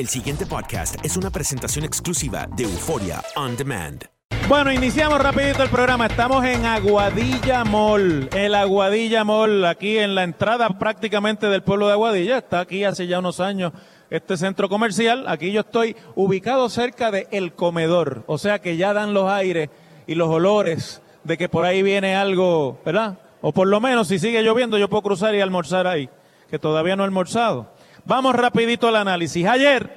El 0.00 0.08
siguiente 0.08 0.46
podcast 0.46 0.96
es 1.04 1.18
una 1.18 1.28
presentación 1.28 1.84
exclusiva 1.84 2.48
de 2.56 2.62
Euforia 2.62 3.22
On 3.36 3.54
Demand. 3.54 4.02
Bueno, 4.48 4.72
iniciamos 4.72 5.20
rapidito 5.20 5.62
el 5.62 5.68
programa. 5.68 6.06
Estamos 6.06 6.42
en 6.46 6.64
Aguadilla 6.64 7.64
Mall. 7.64 8.30
El 8.34 8.54
Aguadilla 8.54 9.24
Mall, 9.24 9.66
aquí 9.66 9.98
en 9.98 10.14
la 10.14 10.22
entrada 10.22 10.70
prácticamente 10.78 11.48
del 11.48 11.62
pueblo 11.62 11.86
de 11.86 11.92
Aguadilla. 11.92 12.38
Está 12.38 12.60
aquí 12.60 12.82
hace 12.82 13.08
ya 13.08 13.18
unos 13.18 13.40
años 13.40 13.74
este 14.08 14.38
centro 14.38 14.70
comercial. 14.70 15.26
Aquí 15.28 15.52
yo 15.52 15.60
estoy 15.60 15.94
ubicado 16.14 16.70
cerca 16.70 17.10
de 17.10 17.28
El 17.30 17.52
Comedor. 17.52 18.24
O 18.26 18.38
sea 18.38 18.58
que 18.58 18.78
ya 18.78 18.94
dan 18.94 19.12
los 19.12 19.30
aires 19.30 19.68
y 20.06 20.14
los 20.14 20.30
olores 20.30 21.02
de 21.24 21.36
que 21.36 21.50
por 21.50 21.66
ahí 21.66 21.82
viene 21.82 22.16
algo, 22.16 22.80
¿verdad? 22.86 23.18
O 23.42 23.52
por 23.52 23.68
lo 23.68 23.82
menos 23.82 24.08
si 24.08 24.18
sigue 24.18 24.42
lloviendo 24.42 24.78
yo 24.78 24.88
puedo 24.88 25.02
cruzar 25.02 25.34
y 25.34 25.42
almorzar 25.42 25.86
ahí, 25.86 26.08
que 26.48 26.58
todavía 26.58 26.96
no 26.96 27.02
he 27.02 27.06
almorzado. 27.06 27.70
Vamos 28.10 28.34
rapidito 28.34 28.88
al 28.88 28.96
análisis. 28.96 29.46
Ayer 29.46 29.88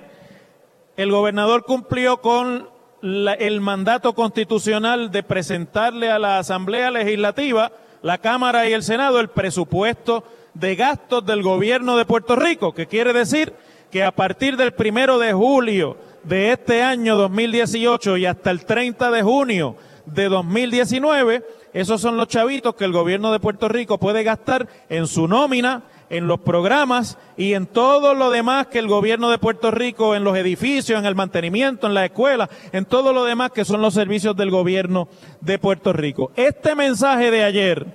el 0.97 1.09
gobernador 1.09 1.63
cumplió 1.63 2.21
con 2.21 2.69
el 3.01 3.59
mandato 3.59 4.13
constitucional 4.13 5.09
de 5.09 5.23
presentarle 5.23 6.11
a 6.11 6.19
la 6.19 6.37
Asamblea 6.37 6.91
Legislativa, 6.91 7.71
la 8.03 8.19
Cámara 8.19 8.69
y 8.69 8.73
el 8.73 8.83
Senado 8.83 9.19
el 9.19 9.29
presupuesto 9.29 10.23
de 10.53 10.75
gastos 10.75 11.25
del 11.25 11.41
gobierno 11.41 11.97
de 11.97 12.05
Puerto 12.05 12.35
Rico, 12.35 12.71
que 12.71 12.85
quiere 12.85 13.13
decir 13.13 13.51
que 13.89 14.03
a 14.03 14.11
partir 14.11 14.57
del 14.57 14.73
primero 14.73 15.17
de 15.17 15.33
julio 15.33 15.97
de 16.23 16.51
este 16.51 16.83
año 16.83 17.15
2018 17.15 18.17
y 18.17 18.27
hasta 18.27 18.51
el 18.51 18.63
30 18.63 19.09
de 19.09 19.23
junio 19.23 19.75
de 20.05 20.29
2019, 20.29 21.43
esos 21.73 21.99
son 21.99 22.17
los 22.17 22.27
chavitos 22.27 22.75
que 22.75 22.85
el 22.85 22.91
gobierno 22.91 23.31
de 23.31 23.39
Puerto 23.39 23.69
Rico 23.69 23.97
puede 23.97 24.21
gastar 24.21 24.67
en 24.89 25.07
su 25.07 25.27
nómina, 25.27 25.85
en 26.13 26.27
los 26.27 26.39
programas 26.39 27.17
y 27.37 27.53
en 27.53 27.65
todo 27.65 28.13
lo 28.13 28.29
demás 28.29 28.67
que 28.67 28.77
el 28.77 28.87
gobierno 28.87 29.31
de 29.31 29.39
Puerto 29.39 29.71
Rico, 29.71 30.15
en 30.15 30.23
los 30.23 30.37
edificios, 30.37 30.99
en 30.99 31.07
el 31.07 31.15
mantenimiento, 31.15 31.87
en 31.87 31.95
la 31.95 32.05
escuela, 32.05 32.51
en 32.71 32.85
todo 32.85 33.13
lo 33.13 33.25
demás 33.25 33.49
que 33.49 33.65
son 33.65 33.81
los 33.81 33.95
servicios 33.95 34.35
del 34.35 34.51
gobierno 34.51 35.07
de 35.41 35.57
Puerto 35.57 35.91
Rico. 35.91 36.31
Este 36.35 36.75
mensaje 36.75 37.31
de 37.31 37.43
ayer, 37.43 37.87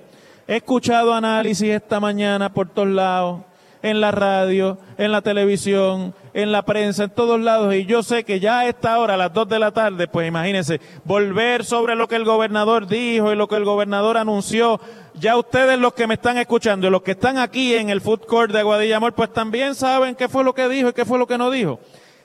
he 0.47 0.57
escuchado 0.57 1.13
análisis 1.13 1.69
esta 1.69 2.01
mañana 2.01 2.51
por 2.51 2.67
todos 2.67 2.89
lados, 2.89 3.41
en 3.81 4.01
la 4.01 4.11
radio, 4.11 4.77
en 4.97 5.11
la 5.11 5.21
televisión, 5.21 6.13
en 6.33 6.51
la 6.51 6.63
prensa, 6.63 7.05
en 7.05 7.09
todos 7.11 7.39
lados, 7.39 7.73
y 7.73 7.85
yo 7.85 8.03
sé 8.03 8.23
que 8.23 8.39
ya 8.39 8.59
a 8.59 8.67
esta 8.67 8.99
hora, 8.99 9.13
a 9.13 9.17
las 9.17 9.33
dos 9.33 9.47
de 9.47 9.59
la 9.59 9.71
tarde, 9.71 10.07
pues 10.07 10.27
imagínense, 10.27 10.79
volver 11.05 11.63
sobre 11.63 11.95
lo 11.95 12.07
que 12.07 12.15
el 12.15 12.25
gobernador 12.25 12.87
dijo 12.87 13.31
y 13.31 13.35
lo 13.35 13.47
que 13.47 13.55
el 13.55 13.65
gobernador 13.65 14.17
anunció, 14.17 14.79
ya 15.15 15.37
ustedes 15.37 15.79
los 15.79 15.93
que 15.93 16.07
me 16.07 16.15
están 16.15 16.37
escuchando 16.37 16.87
y 16.87 16.89
los 16.89 17.01
que 17.01 17.11
están 17.11 17.37
aquí 17.37 17.73
en 17.73 17.89
el 17.89 18.01
food 18.01 18.25
court 18.25 18.51
de 18.51 18.59
Aguadilla 18.59 18.97
Amor, 18.97 19.13
pues 19.13 19.31
también 19.31 19.75
saben 19.75 20.15
qué 20.15 20.27
fue 20.27 20.43
lo 20.43 20.53
que 20.53 20.67
dijo 20.67 20.89
y 20.89 20.93
qué 20.93 21.05
fue 21.05 21.19
lo 21.19 21.27
que 21.27 21.37
no 21.37 21.49
dijo. 21.49 21.79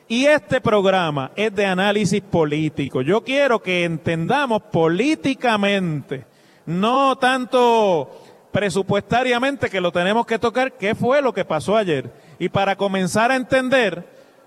Y 0.06 0.26
este 0.26 0.60
programa 0.60 1.30
es 1.34 1.54
de 1.54 1.64
análisis 1.64 2.20
político. 2.20 3.00
Yo 3.00 3.24
quiero 3.24 3.62
que 3.62 3.84
entendamos 3.84 4.62
políticamente, 4.70 6.26
no 6.66 7.16
tanto 7.16 8.23
presupuestariamente 8.54 9.68
que 9.68 9.80
lo 9.80 9.90
tenemos 9.90 10.26
que 10.26 10.38
tocar, 10.38 10.74
qué 10.74 10.94
fue 10.94 11.20
lo 11.20 11.34
que 11.34 11.44
pasó 11.44 11.76
ayer. 11.76 12.08
Y 12.38 12.48
para 12.48 12.76
comenzar 12.76 13.32
a 13.32 13.34
entender, 13.34 14.06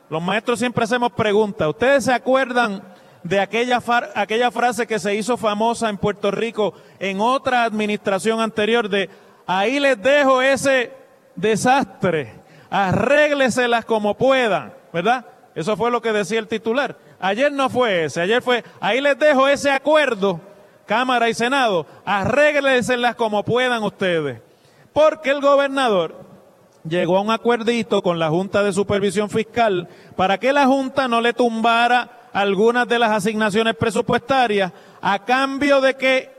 los 0.09 0.23
maestros 0.23 0.59
siempre 0.59 0.85
hacemos 0.85 1.11
preguntas. 1.11 1.67
¿Ustedes 1.67 2.05
se 2.05 2.13
acuerdan 2.13 2.81
de 3.23 3.41
aquella, 3.41 3.83
aquella 4.15 4.49
frase 4.49 4.87
que 4.87 4.97
se 4.97 5.13
hizo 5.13 5.35
famosa 5.35 5.89
en 5.89 5.97
Puerto 5.97 6.31
Rico 6.31 6.73
en 6.99 7.19
otra 7.19 7.65
administración 7.65 8.39
anterior 8.39 8.87
de 8.87 9.09
ahí 9.45 9.77
les 9.77 10.01
dejo 10.01 10.41
ese 10.41 10.93
desastre, 11.35 12.31
arrégleselas 12.69 13.83
como 13.83 14.13
puedan, 14.15 14.73
¿verdad? 14.93 15.25
Eso 15.53 15.75
fue 15.75 15.91
lo 15.91 16.01
que 16.01 16.13
decía 16.13 16.39
el 16.39 16.47
titular. 16.47 16.95
Ayer 17.19 17.51
no 17.51 17.69
fue 17.69 18.05
ese, 18.05 18.21
ayer 18.21 18.41
fue 18.41 18.63
ahí 18.79 19.01
les 19.01 19.19
dejo 19.19 19.49
ese 19.49 19.69
acuerdo, 19.69 20.39
Cámara 20.87 21.29
y 21.29 21.33
Senado, 21.33 21.85
arrégleselas 22.05 23.15
como 23.15 23.43
puedan 23.43 23.83
ustedes. 23.83 24.41
Porque 24.93 25.29
el 25.29 25.41
gobernador 25.41 26.15
llegó 26.87 27.17
a 27.17 27.21
un 27.21 27.29
acuerdito 27.29 28.01
con 28.01 28.17
la 28.17 28.29
Junta 28.29 28.63
de 28.63 28.73
Supervisión 28.73 29.29
Fiscal 29.29 29.87
para 30.15 30.39
que 30.39 30.53
la 30.53 30.65
Junta 30.65 31.07
no 31.07 31.21
le 31.21 31.33
tumbara 31.33 32.29
algunas 32.33 32.87
de 32.87 32.99
las 32.99 33.11
asignaciones 33.11 33.75
presupuestarias 33.75 34.71
a 35.01 35.25
cambio 35.25 35.81
de 35.81 35.95
que 35.95 36.31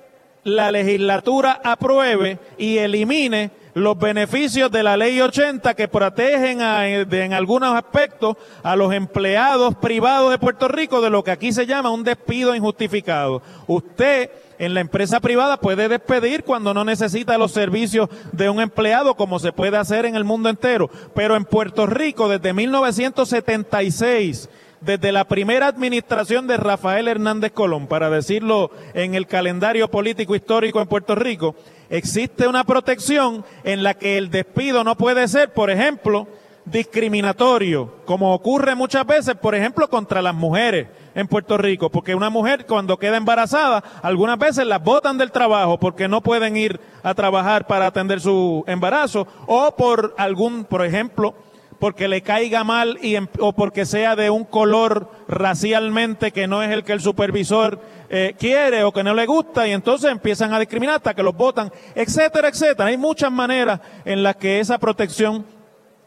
la 0.44 0.72
legislatura 0.72 1.60
apruebe 1.62 2.38
y 2.56 2.78
elimine 2.78 3.50
los 3.78 3.98
beneficios 3.98 4.70
de 4.70 4.82
la 4.82 4.96
ley 4.96 5.20
80 5.20 5.74
que 5.74 5.88
protegen 5.88 6.60
a- 6.62 6.86
en 6.88 7.32
algunos 7.32 7.74
aspectos 7.74 8.36
a 8.62 8.76
los 8.76 8.92
empleados 8.92 9.74
privados 9.76 10.30
de 10.30 10.38
Puerto 10.38 10.68
Rico 10.68 11.00
de 11.00 11.10
lo 11.10 11.22
que 11.24 11.30
aquí 11.30 11.52
se 11.52 11.66
llama 11.66 11.90
un 11.90 12.04
despido 12.04 12.54
injustificado. 12.54 13.42
Usted 13.66 14.30
en 14.58 14.74
la 14.74 14.80
empresa 14.80 15.20
privada 15.20 15.58
puede 15.58 15.88
despedir 15.88 16.42
cuando 16.42 16.74
no 16.74 16.84
necesita 16.84 17.38
los 17.38 17.52
servicios 17.52 18.08
de 18.32 18.50
un 18.50 18.60
empleado 18.60 19.14
como 19.14 19.38
se 19.38 19.52
puede 19.52 19.76
hacer 19.76 20.04
en 20.04 20.16
el 20.16 20.24
mundo 20.24 20.48
entero, 20.48 20.90
pero 21.14 21.36
en 21.36 21.44
Puerto 21.44 21.86
Rico 21.86 22.28
desde 22.28 22.52
1976 22.52 24.48
desde 24.80 25.10
la 25.10 25.24
primera 25.26 25.66
administración 25.66 26.46
de 26.46 26.56
Rafael 26.56 27.08
Hernández 27.08 27.50
Colón, 27.50 27.88
para 27.88 28.10
decirlo 28.10 28.70
en 28.94 29.16
el 29.16 29.26
calendario 29.26 29.88
político 29.90 30.36
histórico 30.36 30.80
en 30.80 30.86
Puerto 30.86 31.16
Rico, 31.16 31.56
existe 31.90 32.46
una 32.46 32.64
protección 32.64 33.44
en 33.64 33.82
la 33.82 33.94
que 33.94 34.18
el 34.18 34.30
despido 34.30 34.84
no 34.84 34.96
puede 34.96 35.26
ser, 35.28 35.52
por 35.52 35.70
ejemplo, 35.70 36.26
discriminatorio, 36.70 37.94
como 38.04 38.34
ocurre 38.34 38.74
muchas 38.74 39.06
veces, 39.06 39.34
por 39.36 39.54
ejemplo, 39.54 39.88
contra 39.88 40.22
las 40.22 40.34
mujeres 40.34 40.88
en 41.14 41.26
Puerto 41.26 41.56
Rico, 41.56 41.90
porque 41.90 42.14
una 42.14 42.30
mujer 42.30 42.66
cuando 42.66 42.98
queda 42.98 43.16
embarazada, 43.16 43.82
algunas 44.02 44.38
veces 44.38 44.66
las 44.66 44.82
botan 44.82 45.18
del 45.18 45.32
trabajo 45.32 45.78
porque 45.78 46.08
no 46.08 46.20
pueden 46.20 46.56
ir 46.56 46.80
a 47.02 47.14
trabajar 47.14 47.66
para 47.66 47.86
atender 47.86 48.20
su 48.20 48.64
embarazo, 48.66 49.26
o 49.46 49.74
por 49.76 50.14
algún, 50.18 50.64
por 50.64 50.84
ejemplo, 50.84 51.34
porque 51.78 52.08
le 52.08 52.22
caiga 52.22 52.64
mal 52.64 52.98
y, 53.02 53.14
em- 53.16 53.28
o 53.38 53.52
porque 53.52 53.86
sea 53.86 54.16
de 54.16 54.30
un 54.30 54.44
color 54.44 55.10
racialmente 55.28 56.32
que 56.32 56.46
no 56.46 56.62
es 56.62 56.70
el 56.70 56.84
que 56.84 56.92
el 56.92 57.00
supervisor 57.00 57.80
eh, 58.10 58.34
quiere 58.38 58.84
o 58.84 58.92
que 58.92 59.04
no 59.04 59.14
le 59.14 59.26
gusta 59.26 59.66
y 59.68 59.72
entonces 59.72 60.10
empiezan 60.10 60.52
a 60.52 60.58
discriminar 60.58 60.96
hasta 60.96 61.14
que 61.14 61.22
los 61.22 61.36
votan, 61.36 61.70
etcétera, 61.94 62.48
etcétera. 62.48 62.88
Hay 62.88 62.96
muchas 62.96 63.30
maneras 63.30 63.80
en 64.04 64.22
las 64.22 64.36
que 64.36 64.60
esa 64.60 64.78
protección 64.78 65.46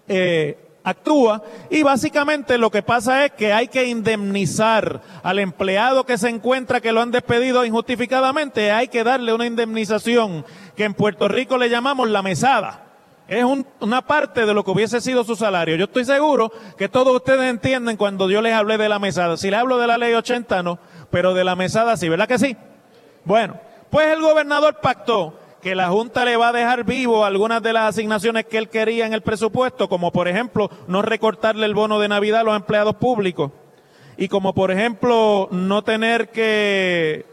eh, 0.07 0.57
actúa 0.83 1.43
y 1.69 1.83
básicamente 1.83 2.57
lo 2.57 2.71
que 2.71 2.81
pasa 2.81 3.25
es 3.25 3.31
que 3.33 3.53
hay 3.53 3.67
que 3.67 3.85
indemnizar 3.85 5.01
al 5.23 5.39
empleado 5.39 6.05
que 6.05 6.17
se 6.17 6.29
encuentra 6.29 6.81
que 6.81 6.91
lo 6.91 7.01
han 7.01 7.11
despedido 7.11 7.63
injustificadamente, 7.63 8.71
hay 8.71 8.87
que 8.87 9.03
darle 9.03 9.33
una 9.33 9.45
indemnización 9.45 10.43
que 10.75 10.83
en 10.83 10.95
Puerto 10.95 11.27
Rico 11.27 11.57
le 11.57 11.69
llamamos 11.69 12.09
la 12.09 12.23
mesada. 12.23 12.90
Es 13.31 13.45
un- 13.45 13.65
una 13.79 14.01
parte 14.01 14.45
de 14.45 14.53
lo 14.53 14.61
que 14.65 14.71
hubiese 14.71 14.99
sido 14.99 15.23
su 15.23 15.37
salario. 15.37 15.77
Yo 15.77 15.85
estoy 15.85 16.03
seguro 16.03 16.51
que 16.77 16.89
todos 16.89 17.15
ustedes 17.15 17.49
entienden 17.49 17.95
cuando 17.95 18.29
yo 18.29 18.41
les 18.41 18.53
hablé 18.53 18.77
de 18.77 18.89
la 18.89 18.99
mesada. 18.99 19.37
Si 19.37 19.49
les 19.49 19.57
hablo 19.57 19.77
de 19.77 19.87
la 19.87 19.97
ley 19.97 20.13
80, 20.13 20.61
no, 20.63 20.79
pero 21.09 21.33
de 21.33 21.45
la 21.45 21.55
mesada 21.55 21.95
sí, 21.95 22.09
¿verdad 22.09 22.27
que 22.27 22.37
sí? 22.37 22.57
Bueno, 23.23 23.55
pues 23.89 24.07
el 24.11 24.19
gobernador 24.19 24.81
pactó 24.81 25.39
que 25.61 25.75
la 25.75 25.87
Junta 25.87 26.25
le 26.25 26.35
va 26.35 26.49
a 26.49 26.51
dejar 26.51 26.83
vivo 26.83 27.23
algunas 27.23 27.63
de 27.63 27.71
las 27.71 27.83
asignaciones 27.95 28.47
que 28.47 28.57
él 28.57 28.67
quería 28.67 29.05
en 29.05 29.13
el 29.13 29.21
presupuesto, 29.21 29.87
como 29.87 30.11
por 30.11 30.27
ejemplo 30.27 30.69
no 30.87 31.01
recortarle 31.01 31.65
el 31.65 31.73
bono 31.73 32.01
de 32.01 32.09
Navidad 32.09 32.41
a 32.41 32.43
los 32.43 32.55
empleados 32.57 32.95
públicos 32.97 33.49
y 34.17 34.27
como 34.27 34.53
por 34.53 34.71
ejemplo 34.71 35.47
no 35.51 35.83
tener 35.85 36.31
que 36.31 37.25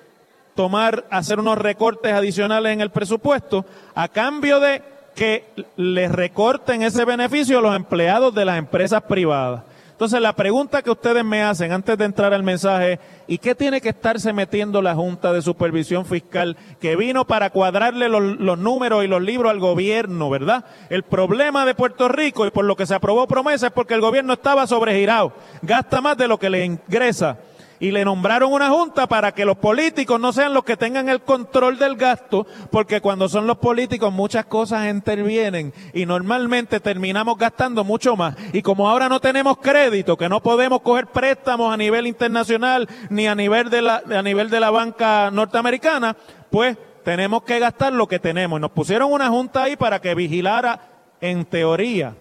tomar, 0.54 1.06
hacer 1.10 1.40
unos 1.40 1.58
recortes 1.58 2.12
adicionales 2.12 2.72
en 2.72 2.82
el 2.82 2.90
presupuesto 2.90 3.64
a 3.96 4.06
cambio 4.06 4.60
de 4.60 4.96
que 5.18 5.44
le 5.74 6.06
recorten 6.06 6.82
ese 6.82 7.04
beneficio 7.04 7.58
a 7.58 7.62
los 7.62 7.74
empleados 7.74 8.32
de 8.32 8.44
las 8.44 8.56
empresas 8.56 9.02
privadas. 9.02 9.62
Entonces, 9.90 10.20
la 10.20 10.32
pregunta 10.32 10.80
que 10.80 10.92
ustedes 10.92 11.24
me 11.24 11.42
hacen 11.42 11.72
antes 11.72 11.98
de 11.98 12.04
entrar 12.04 12.32
al 12.32 12.44
mensaje, 12.44 13.00
¿y 13.26 13.38
qué 13.38 13.56
tiene 13.56 13.80
que 13.80 13.88
estarse 13.88 14.32
metiendo 14.32 14.80
la 14.80 14.94
Junta 14.94 15.32
de 15.32 15.42
Supervisión 15.42 16.06
Fiscal 16.06 16.56
que 16.80 16.94
vino 16.94 17.24
para 17.24 17.50
cuadrarle 17.50 18.08
los, 18.08 18.22
los, 18.38 18.56
números 18.60 19.02
y 19.02 19.08
los 19.08 19.20
libros 19.20 19.50
al 19.50 19.58
gobierno, 19.58 20.30
verdad? 20.30 20.64
El 20.88 21.02
problema 21.02 21.66
de 21.66 21.74
Puerto 21.74 22.06
Rico 22.06 22.46
y 22.46 22.52
por 22.52 22.64
lo 22.64 22.76
que 22.76 22.86
se 22.86 22.94
aprobó 22.94 23.26
promesa 23.26 23.66
es 23.66 23.72
porque 23.72 23.94
el 23.94 24.00
gobierno 24.00 24.34
estaba 24.34 24.68
sobregirado, 24.68 25.32
gasta 25.62 26.00
más 26.00 26.16
de 26.16 26.28
lo 26.28 26.38
que 26.38 26.48
le 26.48 26.64
ingresa 26.64 27.38
y 27.80 27.90
le 27.90 28.04
nombraron 28.04 28.52
una 28.52 28.70
junta 28.70 29.06
para 29.06 29.32
que 29.32 29.44
los 29.44 29.56
políticos 29.58 30.20
no 30.20 30.32
sean 30.32 30.54
los 30.54 30.64
que 30.64 30.76
tengan 30.76 31.08
el 31.08 31.22
control 31.22 31.78
del 31.78 31.96
gasto, 31.96 32.46
porque 32.70 33.00
cuando 33.00 33.28
son 33.28 33.46
los 33.46 33.58
políticos 33.58 34.12
muchas 34.12 34.46
cosas 34.46 34.88
intervienen 34.90 35.72
y 35.92 36.06
normalmente 36.06 36.80
terminamos 36.80 37.38
gastando 37.38 37.84
mucho 37.84 38.16
más. 38.16 38.34
Y 38.52 38.62
como 38.62 38.88
ahora 38.88 39.08
no 39.08 39.20
tenemos 39.20 39.58
crédito, 39.58 40.16
que 40.16 40.28
no 40.28 40.40
podemos 40.40 40.80
coger 40.80 41.06
préstamos 41.06 41.72
a 41.72 41.76
nivel 41.76 42.06
internacional 42.06 42.88
ni 43.10 43.26
a 43.26 43.34
nivel 43.34 43.70
de 43.70 43.82
la, 43.82 44.02
a 44.10 44.22
nivel 44.22 44.50
de 44.50 44.60
la 44.60 44.70
banca 44.70 45.30
norteamericana, 45.30 46.16
pues 46.50 46.76
tenemos 47.04 47.42
que 47.42 47.58
gastar 47.58 47.92
lo 47.92 48.06
que 48.06 48.18
tenemos. 48.18 48.60
Nos 48.60 48.70
pusieron 48.70 49.12
una 49.12 49.28
junta 49.28 49.62
ahí 49.62 49.76
para 49.76 50.00
que 50.00 50.14
vigilara, 50.14 50.80
en 51.20 51.44
teoría, 51.44 52.14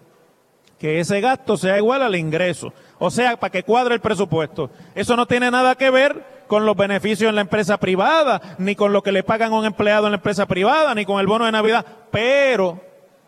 que 0.80 1.00
ese 1.00 1.22
gasto 1.22 1.58
sea 1.58 1.78
igual 1.78 2.02
al 2.02 2.16
ingreso. 2.16 2.74
O 3.00 3.12
sea, 3.12 3.38
para 3.38 3.52
que 3.52 3.64
cuadre 3.64 3.96
el 3.96 4.02
presupuesto. 4.02 4.70
Eso 4.96 5.16
no 5.16 5.26
tiene 5.26 5.52
nada 5.52 5.76
que 5.76 5.90
ver 5.90 6.38
con 6.48 6.66
los 6.66 6.76
beneficios 6.76 7.30
en 7.30 7.36
la 7.36 7.42
empresa 7.42 7.78
privada, 7.78 8.42
ni 8.58 8.76
con 8.76 8.94
lo 8.94 9.04
que 9.04 9.12
le 9.12 9.24
pagan 9.24 9.54
a 9.54 9.58
un 9.58 9.66
empleado 9.66 10.08
en 10.08 10.14
la 10.14 10.18
empresa 10.18 10.46
privada, 10.46 10.96
ni 10.96 11.06
con 11.06 11.20
el 11.20 11.28
bono 11.28 11.46
de 11.46 11.52
Navidad. 11.52 11.86
Pero, 12.12 12.82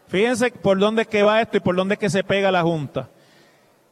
fíjense 0.08 0.52
por 0.52 0.80
dónde 0.80 1.04
es 1.04 1.08
que 1.08 1.24
va 1.24 1.42
esto 1.42 1.58
y 1.58 1.62
por 1.62 1.76
dónde 1.76 1.96
es 1.96 2.00
que 2.00 2.10
se 2.10 2.24
pega 2.24 2.52
la 2.52 2.64
Junta. 2.64 3.10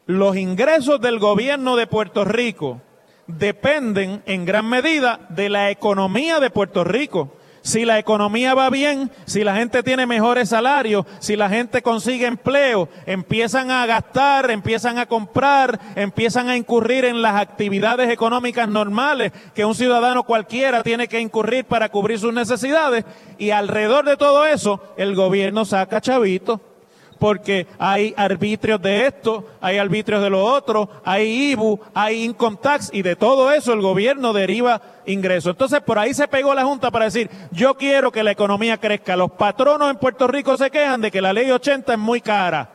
Los 0.05 0.37
ingresos 0.37 1.01
del 1.01 1.19
gobierno 1.19 1.75
de 1.75 1.85
Puerto 1.85 2.23
Rico 2.23 2.81
dependen 3.27 4.23
en 4.25 4.45
gran 4.45 4.67
medida 4.67 5.19
de 5.29 5.49
la 5.49 5.69
economía 5.69 6.39
de 6.39 6.49
Puerto 6.49 6.85
Rico 6.85 7.33
si 7.67 7.83
la 7.83 7.99
economía 7.99 8.53
va 8.53 8.69
bien, 8.69 9.11
si 9.25 9.43
la 9.43 9.57
gente 9.57 9.83
tiene 9.83 10.05
mejores 10.05 10.47
salarios, 10.47 11.05
si 11.19 11.35
la 11.35 11.49
gente 11.49 11.81
consigue 11.81 12.25
empleo, 12.25 12.87
empiezan 13.05 13.71
a 13.71 13.85
gastar, 13.85 14.49
empiezan 14.51 14.97
a 14.99 15.05
comprar, 15.05 15.77
empiezan 15.97 16.47
a 16.47 16.55
incurrir 16.55 17.03
en 17.03 17.21
las 17.21 17.35
actividades 17.35 18.09
económicas 18.09 18.69
normales 18.69 19.33
que 19.53 19.65
un 19.65 19.75
ciudadano 19.75 20.23
cualquiera 20.23 20.81
tiene 20.81 21.09
que 21.09 21.19
incurrir 21.19 21.65
para 21.65 21.89
cubrir 21.89 22.17
sus 22.19 22.33
necesidades. 22.33 23.03
Y 23.37 23.49
alrededor 23.49 24.05
de 24.05 24.15
todo 24.15 24.45
eso 24.45 24.81
el 24.95 25.13
gobierno 25.13 25.65
saca 25.65 25.99
chavitos 25.99 26.61
porque 27.17 27.67
hay 27.79 28.13
arbitrios 28.17 28.81
de 28.81 29.07
esto, 29.07 29.45
hay 29.61 29.77
arbitrios 29.77 30.21
de 30.21 30.29
lo 30.29 30.43
otro, 30.43 30.89
hay 31.03 31.51
IBU, 31.51 31.79
hay 31.93 32.23
income 32.23 32.57
tax 32.61 32.89
y 32.93 33.01
de 33.01 33.15
todo 33.15 33.51
eso 33.51 33.73
el 33.73 33.81
gobierno 33.81 34.33
deriva 34.33 34.81
ingresos. 35.05 35.51
Entonces 35.51 35.81
por 35.81 35.99
ahí 35.99 36.13
se 36.13 36.27
pegó 36.27 36.53
la 36.53 36.65
Junta 36.65 36.91
para 36.91 37.05
decir, 37.05 37.29
yo 37.51 37.75
quiero 37.75 38.11
que 38.11 38.23
la 38.23 38.31
economía 38.31 38.77
crezca. 38.77 39.15
Los 39.15 39.31
patronos 39.31 39.89
en 39.89 39.97
Puerto 39.97 40.27
Rico 40.27 40.57
se 40.57 40.71
quejan 40.71 41.01
de 41.01 41.11
que 41.11 41.21
la 41.21 41.33
ley 41.33 41.51
80 41.51 41.93
es 41.93 41.99
muy 41.99 42.21
cara. 42.21 42.71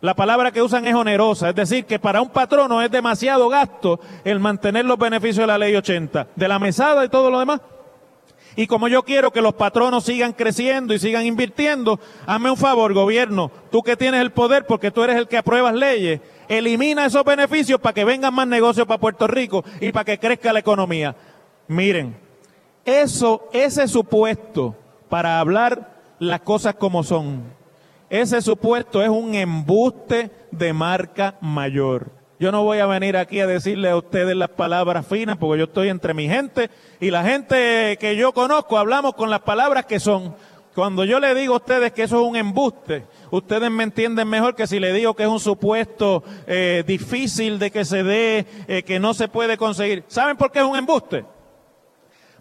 La 0.00 0.14
palabra 0.14 0.50
que 0.50 0.60
usan 0.60 0.84
es 0.84 0.94
onerosa, 0.94 1.50
es 1.50 1.54
decir, 1.54 1.84
que 1.84 2.00
para 2.00 2.20
un 2.20 2.30
patrono 2.30 2.82
es 2.82 2.90
demasiado 2.90 3.48
gasto 3.48 4.00
el 4.24 4.40
mantener 4.40 4.84
los 4.84 4.98
beneficios 4.98 5.44
de 5.44 5.46
la 5.46 5.58
ley 5.58 5.76
80, 5.76 6.26
de 6.34 6.48
la 6.48 6.58
mesada 6.58 7.04
y 7.04 7.08
todo 7.08 7.30
lo 7.30 7.38
demás. 7.38 7.60
Y 8.56 8.66
como 8.66 8.88
yo 8.88 9.02
quiero 9.02 9.30
que 9.30 9.40
los 9.40 9.54
patronos 9.54 10.04
sigan 10.04 10.32
creciendo 10.32 10.92
y 10.92 10.98
sigan 10.98 11.24
invirtiendo, 11.24 11.98
hazme 12.26 12.50
un 12.50 12.56
favor, 12.56 12.92
gobierno, 12.92 13.50
tú 13.70 13.82
que 13.82 13.96
tienes 13.96 14.20
el 14.20 14.32
poder 14.32 14.66
porque 14.66 14.90
tú 14.90 15.02
eres 15.02 15.16
el 15.16 15.28
que 15.28 15.38
apruebas 15.38 15.74
leyes, 15.74 16.20
elimina 16.48 17.06
esos 17.06 17.24
beneficios 17.24 17.80
para 17.80 17.94
que 17.94 18.04
vengan 18.04 18.34
más 18.34 18.46
negocios 18.46 18.86
para 18.86 19.00
Puerto 19.00 19.26
Rico 19.26 19.64
y 19.80 19.90
para 19.92 20.04
que 20.04 20.18
crezca 20.18 20.52
la 20.52 20.58
economía. 20.58 21.16
Miren, 21.68 22.16
eso, 22.84 23.48
ese 23.52 23.88
supuesto 23.88 24.76
para 25.08 25.38
hablar 25.38 26.02
las 26.18 26.40
cosas 26.40 26.74
como 26.74 27.02
son, 27.02 27.42
ese 28.10 28.42
supuesto 28.42 29.02
es 29.02 29.08
un 29.08 29.34
embuste 29.34 30.30
de 30.50 30.72
marca 30.74 31.36
mayor. 31.40 32.21
Yo 32.42 32.50
no 32.50 32.64
voy 32.64 32.80
a 32.80 32.86
venir 32.86 33.16
aquí 33.16 33.38
a 33.38 33.46
decirle 33.46 33.88
a 33.88 33.96
ustedes 33.96 34.34
las 34.34 34.48
palabras 34.48 35.06
finas 35.06 35.36
porque 35.36 35.60
yo 35.60 35.66
estoy 35.66 35.90
entre 35.90 36.12
mi 36.12 36.26
gente 36.26 36.70
y 36.98 37.12
la 37.12 37.22
gente 37.22 37.96
que 38.00 38.16
yo 38.16 38.32
conozco 38.32 38.78
hablamos 38.78 39.14
con 39.14 39.30
las 39.30 39.42
palabras 39.42 39.86
que 39.86 40.00
son. 40.00 40.34
Cuando 40.74 41.04
yo 41.04 41.20
le 41.20 41.36
digo 41.36 41.54
a 41.54 41.58
ustedes 41.58 41.92
que 41.92 42.02
eso 42.02 42.20
es 42.20 42.28
un 42.28 42.34
embuste, 42.34 43.06
ustedes 43.30 43.70
me 43.70 43.84
entienden 43.84 44.26
mejor 44.26 44.56
que 44.56 44.66
si 44.66 44.80
le 44.80 44.92
digo 44.92 45.14
que 45.14 45.22
es 45.22 45.28
un 45.28 45.38
supuesto 45.38 46.24
eh, 46.48 46.82
difícil 46.84 47.60
de 47.60 47.70
que 47.70 47.84
se 47.84 48.02
dé, 48.02 48.44
eh, 48.66 48.82
que 48.82 48.98
no 48.98 49.14
se 49.14 49.28
puede 49.28 49.56
conseguir. 49.56 50.02
¿Saben 50.08 50.36
por 50.36 50.50
qué 50.50 50.58
es 50.58 50.64
un 50.64 50.74
embuste? 50.74 51.24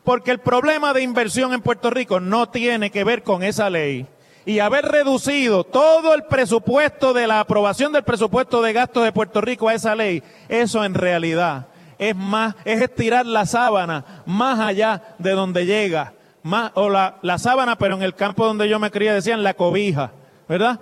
Porque 0.04 0.31
el 0.31 0.39
problema 0.39 0.94
de 0.94 1.04
inversión 1.04 1.54
en 1.54 1.62
Puerto 1.62 1.92
Rico 1.92 2.19
no 2.19 2.50
tiene 2.50 2.89
que 2.89 3.04
ver 3.04 3.21
con 3.21 3.44
esa 3.44 3.69
ley 3.69 4.07
y 4.45 4.59
haber 4.59 4.85
reducido 4.85 5.63
todo 5.63 6.13
el 6.13 6.23
presupuesto 6.23 7.13
de 7.13 7.27
la 7.27 7.39
aprobación 7.39 7.91
del 7.91 8.03
presupuesto 8.03 8.61
de 8.61 8.73
gastos 8.73 9.03
de 9.03 9.11
Puerto 9.11 9.41
Rico 9.41 9.69
a 9.69 9.73
esa 9.73 9.95
ley, 9.95 10.23
eso 10.49 10.83
en 10.83 10.93
realidad 10.93 11.67
es 12.01 12.15
más, 12.15 12.55
es 12.65 12.81
estirar 12.81 13.27
la 13.27 13.45
sábana 13.45 14.23
más 14.25 14.59
allá 14.59 15.15
de 15.19 15.31
donde 15.31 15.67
llega, 15.67 16.13
más, 16.41 16.71
o 16.73 16.89
la, 16.89 17.19
sábana, 17.38 17.77
pero 17.77 17.95
en 17.95 18.01
el 18.01 18.15
campo 18.15 18.43
donde 18.43 18.67
yo 18.67 18.79
me 18.79 18.89
crié 18.89 19.13
decían 19.13 19.43
la 19.43 19.53
cobija, 19.53 20.11
¿verdad? 20.49 20.79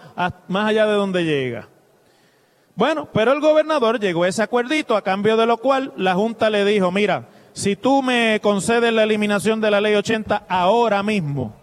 más 0.48 0.70
allá 0.70 0.86
de 0.86 0.94
donde 0.94 1.26
llega. 1.26 1.68
Bueno, 2.74 3.10
pero 3.14 3.34
el 3.34 3.42
gobernador 3.42 4.00
llegó 4.00 4.24
a 4.24 4.30
ese 4.30 4.42
acuerdito, 4.42 4.96
a 4.96 5.02
cambio 5.02 5.36
de 5.36 5.46
lo 5.46 5.58
cual 5.58 5.92
la 5.98 6.16
Junta 6.16 6.50
le 6.50 6.64
dijo, 6.64 6.90
mira, 6.90 7.28
si 7.52 7.76
tú 7.76 8.02
me 8.02 8.40
concedes 8.42 8.94
la 8.94 9.04
eliminación 9.04 9.60
de 9.60 9.72
la 9.72 9.82
ley 9.82 9.96
80 9.96 10.44
ahora 10.48 11.04
mismo, 11.04 11.54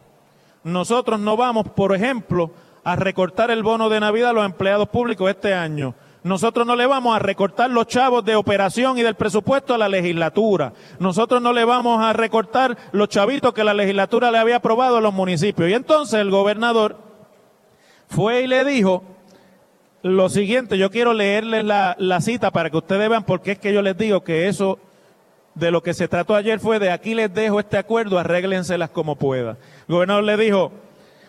nosotros 0.66 1.20
no 1.20 1.36
vamos, 1.36 1.68
por 1.68 1.94
ejemplo, 1.94 2.50
a 2.82 2.96
recortar 2.96 3.52
el 3.52 3.62
bono 3.62 3.88
de 3.88 4.00
Navidad 4.00 4.30
a 4.30 4.32
los 4.32 4.44
empleados 4.44 4.88
públicos 4.88 5.30
este 5.30 5.54
año. 5.54 5.94
Nosotros 6.24 6.66
no 6.66 6.74
le 6.74 6.86
vamos 6.86 7.14
a 7.14 7.20
recortar 7.20 7.70
los 7.70 7.86
chavos 7.86 8.24
de 8.24 8.35
operación 8.35 8.99
y 8.99 9.02
del 9.02 9.14
presupuesto 9.14 9.75
a 9.75 9.78
la 9.78 9.88
legislatura. 9.88 10.73
Nosotros 10.99 11.40
no 11.40 11.52
le 11.52 11.64
vamos 11.64 12.04
a 12.04 12.12
recortar 12.12 12.76
los 12.90 13.08
chavitos 13.08 13.54
que 13.54 13.62
la 13.62 13.75
legislatura 13.75 14.32
le 14.32 14.38
había 14.38 14.56
aprobado 14.56 14.96
a 14.96 15.00
los 15.00 15.14
municipios. 15.14 15.70
Y 15.70 15.75
entonces 15.75 16.18
el 16.18 16.32
gobernador 16.32 16.96
fue 18.08 18.42
y 18.42 18.49
le 18.49 18.64
dijo 18.64 19.04
lo 20.02 20.28
siguiente, 20.28 20.78
yo 20.78 20.90
quiero 20.90 21.12
leerles 21.12 21.64
la, 21.64 21.94
la 22.00 22.20
cita 22.20 22.50
para 22.50 22.70
que 22.70 22.78
ustedes 22.78 23.08
vean 23.08 23.23
por 23.23 23.40
qué 23.40 23.52
es 23.52 23.58
que 23.61 23.73
yo 23.73 23.82
les 23.82 23.96
digo 23.96 24.25
que 24.25 24.49
eso 24.49 24.80
de 25.56 25.70
lo 25.70 25.82
que 25.82 25.94
se 25.94 26.06
trató 26.06 26.34
ayer 26.34 26.60
fue 26.60 26.78
de 26.78 26.90
aquí 26.90 27.14
les 27.14 27.32
dejo 27.32 27.58
este 27.58 27.78
acuerdo, 27.78 28.18
arréglenselas 28.18 28.90
como 28.90 29.16
pueda. 29.16 29.56
El 29.88 29.94
gobernador 29.94 30.25
le 30.25 30.36
dijo, 30.36 30.70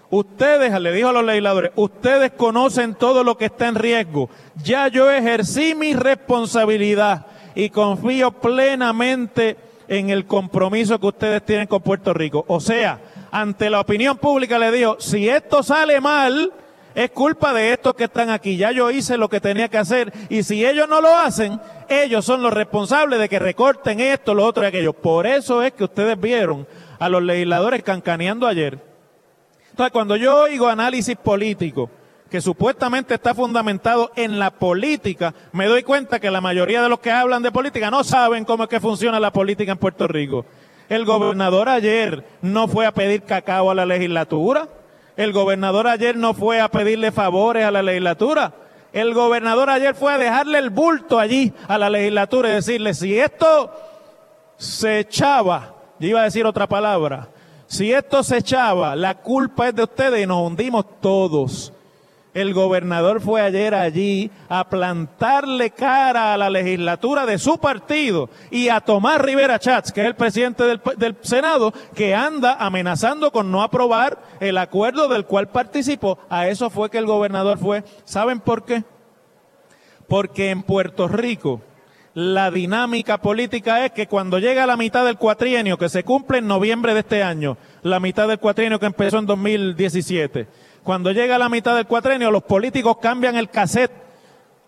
ustedes, 0.10 0.80
le 0.80 0.92
dijo 0.92 1.10
a 1.10 1.14
los 1.14 1.24
legisladores, 1.24 1.72
ustedes 1.76 2.34
conocen 2.34 2.94
todo 2.96 3.24
lo 3.24 3.38
que 3.38 3.46
está 3.46 3.70
en 3.70 3.76
riesgo. 3.76 4.30
Ya 4.64 4.90
yo 4.90 5.10
ejercí 5.10 5.76
mi 5.76 5.94
responsabilidad 5.94 7.26
y 7.56 7.70
confío 7.70 8.32
plenamente 8.32 9.56
en 9.88 10.10
el 10.10 10.26
compromiso 10.26 11.00
que 11.00 11.08
ustedes 11.08 11.46
tienen 11.46 11.68
con 11.68 11.82
Puerto 11.82 12.14
Rico. 12.14 12.44
O 12.50 12.60
sea, 12.60 13.00
ante 13.32 13.70
la 13.70 13.80
opinión 13.80 14.18
pública 14.18 14.60
le 14.60 14.74
dijo, 14.74 14.98
si 15.00 15.30
esto 15.30 15.64
sale 15.64 16.02
mal, 16.02 16.52
es 16.98 17.12
culpa 17.12 17.54
de 17.54 17.74
estos 17.74 17.94
que 17.94 18.06
están 18.06 18.32
aquí. 18.32 18.58
Ya 18.58 18.72
yo 18.72 18.90
hice 18.90 19.18
lo 19.18 19.30
que 19.30 19.40
tenía 19.40 19.70
que 19.70 19.78
hacer 19.78 20.12
y 20.30 20.42
si 20.42 20.66
ellos 20.66 20.90
no 20.90 21.00
lo 21.00 21.16
hacen, 21.16 21.62
ellos 21.90 22.26
son 22.26 22.42
los 22.42 22.52
responsables 22.52 23.20
de 23.20 23.30
que 23.30 23.38
recorten 23.38 24.00
esto, 24.00 24.34
lo 24.34 24.44
otro 24.44 24.64
y 24.64 24.66
aquello. 24.66 24.94
Por 24.94 25.28
eso 25.28 25.62
es 25.62 25.74
que 25.74 25.84
ustedes 25.84 26.20
vieron 26.20 26.66
a 26.98 27.08
los 27.08 27.22
legisladores 27.22 27.84
cancaneando 27.84 28.48
ayer. 28.48 28.80
Entonces, 29.70 29.94
cuando 29.94 30.16
yo 30.16 30.42
oigo 30.42 30.68
análisis 30.68 31.16
político, 31.16 31.92
que 32.32 32.42
supuestamente 32.42 33.14
está 33.14 33.36
fundamentado 33.36 34.12
en 34.16 34.40
la 34.40 34.50
política, 34.50 35.36
me 35.52 35.68
doy 35.68 35.84
cuenta 35.84 36.20
que 36.20 36.32
la 36.32 36.42
mayoría 36.42 36.82
de 36.82 36.90
los 36.90 37.00
que 37.00 37.12
hablan 37.12 37.44
de 37.44 37.52
política 37.52 37.92
no 37.92 38.04
saben 38.04 38.44
cómo 38.44 38.64
es 38.64 38.70
que 38.70 38.80
funciona 38.80 39.20
la 39.20 39.32
política 39.32 39.72
en 39.72 39.78
Puerto 39.78 40.08
Rico. 40.08 40.48
El 40.90 41.06
gobernador 41.06 41.70
ayer 41.70 42.26
no 42.42 42.68
fue 42.68 42.88
a 42.88 42.92
pedir 42.92 43.22
cacao 43.22 43.70
a 43.70 43.76
la 43.76 43.86
legislatura. 43.86 44.68
El 45.18 45.34
gobernador 45.34 45.88
ayer 45.88 46.16
no 46.16 46.36
fue 46.36 46.62
a 46.62 46.70
pedirle 46.70 47.12
favores 47.12 47.66
a 47.66 47.72
la 47.72 47.82
legislatura. 47.82 48.54
El 48.94 49.16
gobernador 49.16 49.70
ayer 49.70 49.96
fue 49.96 50.14
a 50.14 50.18
dejarle 50.18 50.60
el 50.60 50.70
bulto 50.70 51.20
allí 51.20 51.52
a 51.68 51.78
la 51.80 51.90
legislatura 51.90 52.50
y 52.50 52.54
decirle, 52.54 52.94
si 52.94 53.20
esto 53.20 53.72
se 54.58 55.00
echaba, 55.00 55.74
yo 56.00 56.10
iba 56.10 56.22
a 56.22 56.26
decir 56.26 56.46
otra 56.46 56.68
palabra, 56.68 57.30
Si 57.66 57.92
esto 57.92 58.24
se 58.24 58.38
echaba, 58.38 58.96
la 58.96 59.16
culpa 59.16 59.68
es 59.68 59.76
de 59.76 59.84
ustedes 59.84 60.24
y 60.24 60.26
nos 60.26 60.48
hundimos 60.48 60.86
todos. 61.02 61.74
El 62.38 62.54
gobernador 62.54 63.20
fue 63.20 63.42
ayer 63.42 63.74
allí 63.74 64.30
a 64.48 64.70
plantarle 64.70 65.72
cara 65.72 66.36
a 66.36 66.38
la 66.38 66.52
legislatura 66.52 67.26
de 67.26 67.40
su 67.40 67.58
partido 67.58 68.30
y 68.52 68.70
a 68.70 68.80
Tomás 68.80 69.20
Rivera 69.20 69.58
Chats, 69.58 69.92
que 69.92 70.02
es 70.02 70.06
el 70.06 70.16
presidente 70.16 70.64
del, 70.66 70.80
del, 70.98 71.18
Senado, 71.22 71.74
que 71.96 72.14
anda 72.14 72.54
amenazando 72.60 73.32
con 73.32 73.52
no 73.52 73.64
aprobar 73.64 74.22
el 74.40 74.60
acuerdo 74.60 75.08
del 75.08 75.26
cual 75.26 75.48
participó. 75.50 76.20
A 76.30 76.48
eso 76.48 76.70
fue 76.70 76.92
que 76.92 77.00
el 77.00 77.08
gobernador 77.08 77.58
fue. 77.58 77.84
¿Saben 78.06 78.40
por 78.40 78.66
qué? 78.66 78.84
Porque 80.08 80.52
en 80.52 80.62
Puerto 80.62 81.08
Rico 81.08 81.64
la 82.14 82.50
dinámica 82.50 83.20
política 83.20 83.86
es 83.86 83.92
que 83.92 84.08
cuando 84.08 84.40
llega 84.40 84.66
la 84.66 84.76
mitad 84.76 85.06
del 85.06 85.20
cuatrienio, 85.20 85.78
que 85.78 85.88
se 85.88 86.04
cumple 86.04 86.40
en 86.40 86.48
noviembre 86.48 86.96
de 86.96 87.02
este 87.02 87.22
año, 87.22 87.58
la 87.84 88.00
mitad 88.00 88.28
del 88.28 88.40
cuatrienio 88.40 88.80
que 88.80 88.88
empezó 88.88 89.20
en 89.20 89.28
2017, 89.28 90.48
cuando 90.88 91.12
llega 91.12 91.38
la 91.38 91.50
mitad 91.50 91.76
del 91.76 91.86
cuatrenio, 91.86 92.32
los 92.32 92.44
políticos 92.44 92.96
cambian 93.02 93.36
el 93.36 93.50
cassette. 93.50 93.92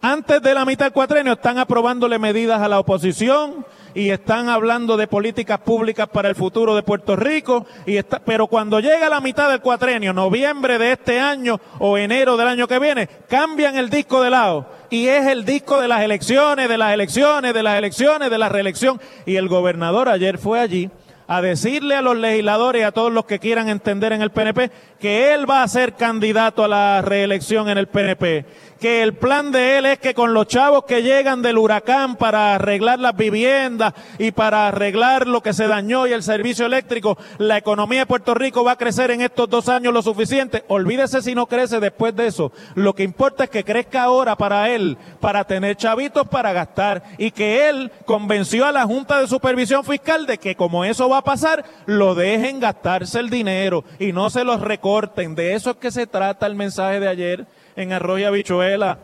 Antes 0.01 0.41
de 0.41 0.53
la 0.53 0.65
mitad 0.65 0.87
del 0.87 0.91
cuatrenio 0.91 1.31
están 1.31 1.57
aprobándole 1.57 2.19
medidas 2.19 2.61
a 2.61 2.67
la 2.67 2.77
oposición 2.77 3.65
y 3.93 4.09
están 4.09 4.49
hablando 4.49 4.97
de 4.97 5.07
políticas 5.07 5.59
públicas 5.59 6.09
para 6.09 6.27
el 6.27 6.35
futuro 6.35 6.75
de 6.75 6.83
Puerto 6.83 7.15
Rico. 7.15 7.65
Y 7.85 7.95
está, 7.95 8.19
pero 8.19 8.47
cuando 8.47 8.81
llega 8.81 9.07
la 9.07 9.21
mitad 9.21 9.49
del 9.49 9.61
cuatrenio, 9.61 10.11
noviembre 10.11 10.77
de 10.77 10.91
este 10.91 11.21
año 11.21 11.57
o 11.79 11.97
enero 11.97 12.35
del 12.35 12.49
año 12.49 12.67
que 12.67 12.79
viene, 12.79 13.07
cambian 13.29 13.77
el 13.77 13.89
disco 13.89 14.21
de 14.21 14.29
lado 14.29 14.65
y 14.89 15.07
es 15.07 15.25
el 15.25 15.45
disco 15.45 15.79
de 15.79 15.87
las 15.87 16.01
elecciones, 16.01 16.67
de 16.67 16.77
las 16.77 16.93
elecciones, 16.93 17.53
de 17.53 17.63
las 17.63 17.77
elecciones, 17.77 18.29
de 18.29 18.37
la 18.37 18.49
reelección. 18.49 18.99
Y 19.25 19.37
el 19.37 19.47
gobernador 19.47 20.09
ayer 20.09 20.37
fue 20.37 20.59
allí 20.59 20.89
a 21.29 21.43
decirle 21.43 21.93
a 21.93 22.01
los 22.01 22.17
legisladores 22.17 22.81
y 22.81 22.83
a 22.83 22.91
todos 22.91 23.13
los 23.13 23.25
que 23.25 23.37
quieran 23.37 23.69
entender 23.69 24.13
en 24.13 24.23
el 24.23 24.31
PNP 24.31 24.71
que 24.99 25.31
él 25.31 25.47
va 25.47 25.61
a 25.61 25.67
ser 25.67 25.93
candidato 25.93 26.63
a 26.63 26.67
la 26.67 27.03
reelección 27.03 27.69
en 27.69 27.77
el 27.77 27.85
PNP 27.85 28.45
que 28.79 29.03
el 29.03 29.13
plan 29.13 29.51
de 29.51 29.77
él 29.77 29.85
es 29.85 29.99
que 29.99 30.13
con 30.13 30.33
los 30.33 30.47
chavos 30.47 30.85
que 30.85 31.03
llegan 31.03 31.41
del 31.41 31.57
huracán 31.57 32.15
para 32.15 32.55
arreglar 32.55 32.99
las 32.99 33.15
viviendas 33.15 33.93
y 34.17 34.31
para 34.31 34.67
arreglar 34.67 35.27
lo 35.27 35.41
que 35.41 35.53
se 35.53 35.67
dañó 35.67 36.07
y 36.07 36.13
el 36.13 36.23
servicio 36.23 36.65
eléctrico, 36.65 37.17
la 37.37 37.57
economía 37.57 37.99
de 37.99 38.05
Puerto 38.05 38.33
Rico 38.33 38.63
va 38.63 38.73
a 38.73 38.77
crecer 38.77 39.11
en 39.11 39.21
estos 39.21 39.49
dos 39.49 39.69
años 39.69 39.93
lo 39.93 40.01
suficiente. 40.01 40.63
Olvídese 40.67 41.21
si 41.21 41.35
no 41.35 41.45
crece 41.45 41.79
después 41.79 42.15
de 42.15 42.27
eso. 42.27 42.51
Lo 42.75 42.95
que 42.95 43.03
importa 43.03 43.43
es 43.43 43.49
que 43.49 43.63
crezca 43.63 44.03
ahora 44.03 44.35
para 44.35 44.69
él, 44.69 44.97
para 45.19 45.43
tener 45.43 45.75
chavitos 45.75 46.27
para 46.27 46.53
gastar 46.53 47.03
y 47.17 47.31
que 47.31 47.69
él 47.69 47.91
convenció 48.05 48.65
a 48.65 48.71
la 48.71 48.85
Junta 48.85 49.19
de 49.19 49.27
Supervisión 49.27 49.83
Fiscal 49.83 50.25
de 50.25 50.37
que 50.37 50.55
como 50.55 50.85
eso 50.85 51.09
va 51.09 51.19
a 51.19 51.23
pasar, 51.23 51.65
lo 51.85 52.15
dejen 52.15 52.59
gastarse 52.59 53.19
el 53.19 53.29
dinero 53.29 53.83
y 53.99 54.13
no 54.13 54.29
se 54.29 54.43
los 54.43 54.61
recorten. 54.61 55.35
De 55.35 55.53
eso 55.53 55.71
es 55.71 55.77
que 55.77 55.91
se 55.91 56.07
trata 56.07 56.45
el 56.45 56.55
mensaje 56.55 56.99
de 56.99 57.07
ayer 57.07 57.47
en 57.79 57.93
arroz 57.93 58.19
y 58.19 58.25
habichuela. 58.25 58.99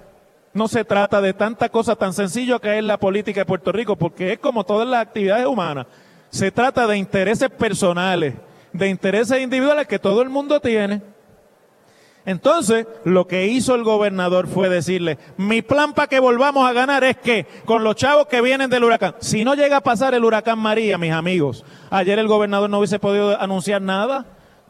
No 0.53 0.67
se 0.67 0.83
trata 0.83 1.21
de 1.21 1.33
tanta 1.33 1.69
cosa 1.69 1.95
tan 1.95 2.13
sencillo 2.13 2.59
que 2.59 2.77
es 2.77 2.83
la 2.83 2.99
política 2.99 3.41
de 3.41 3.45
Puerto 3.45 3.71
Rico, 3.71 3.95
porque 3.95 4.33
es 4.33 4.39
como 4.39 4.65
todas 4.65 4.87
las 4.87 5.01
actividades 5.01 5.45
humanas. 5.45 5.87
Se 6.29 6.51
trata 6.51 6.85
de 6.85 6.97
intereses 6.97 7.49
personales, 7.49 8.35
de 8.73 8.89
intereses 8.89 9.41
individuales 9.41 9.87
que 9.87 9.97
todo 9.97 10.21
el 10.21 10.29
mundo 10.29 10.59
tiene. 10.59 11.01
Entonces, 12.25 12.85
lo 13.05 13.27
que 13.27 13.47
hizo 13.47 13.75
el 13.75 13.83
gobernador 13.83 14.47
fue 14.47 14.67
decirle, 14.67 15.19
mi 15.37 15.61
plan 15.61 15.93
para 15.93 16.07
que 16.07 16.19
volvamos 16.19 16.67
a 16.67 16.73
ganar 16.73 17.03
es 17.03 17.17
que 17.17 17.45
con 17.63 17.83
los 17.83 17.95
chavos 17.95 18.27
que 18.27 18.41
vienen 18.41 18.69
del 18.69 18.83
huracán, 18.83 19.15
si 19.19 19.45
no 19.45 19.55
llega 19.55 19.77
a 19.77 19.83
pasar 19.83 20.13
el 20.15 20.25
huracán 20.25 20.59
María, 20.59 20.97
mis 20.97 21.11
amigos, 21.11 21.63
ayer 21.91 22.19
el 22.19 22.27
gobernador 22.27 22.69
no 22.69 22.79
hubiese 22.79 22.99
podido 22.99 23.39
anunciar 23.39 23.81
nada 23.81 24.25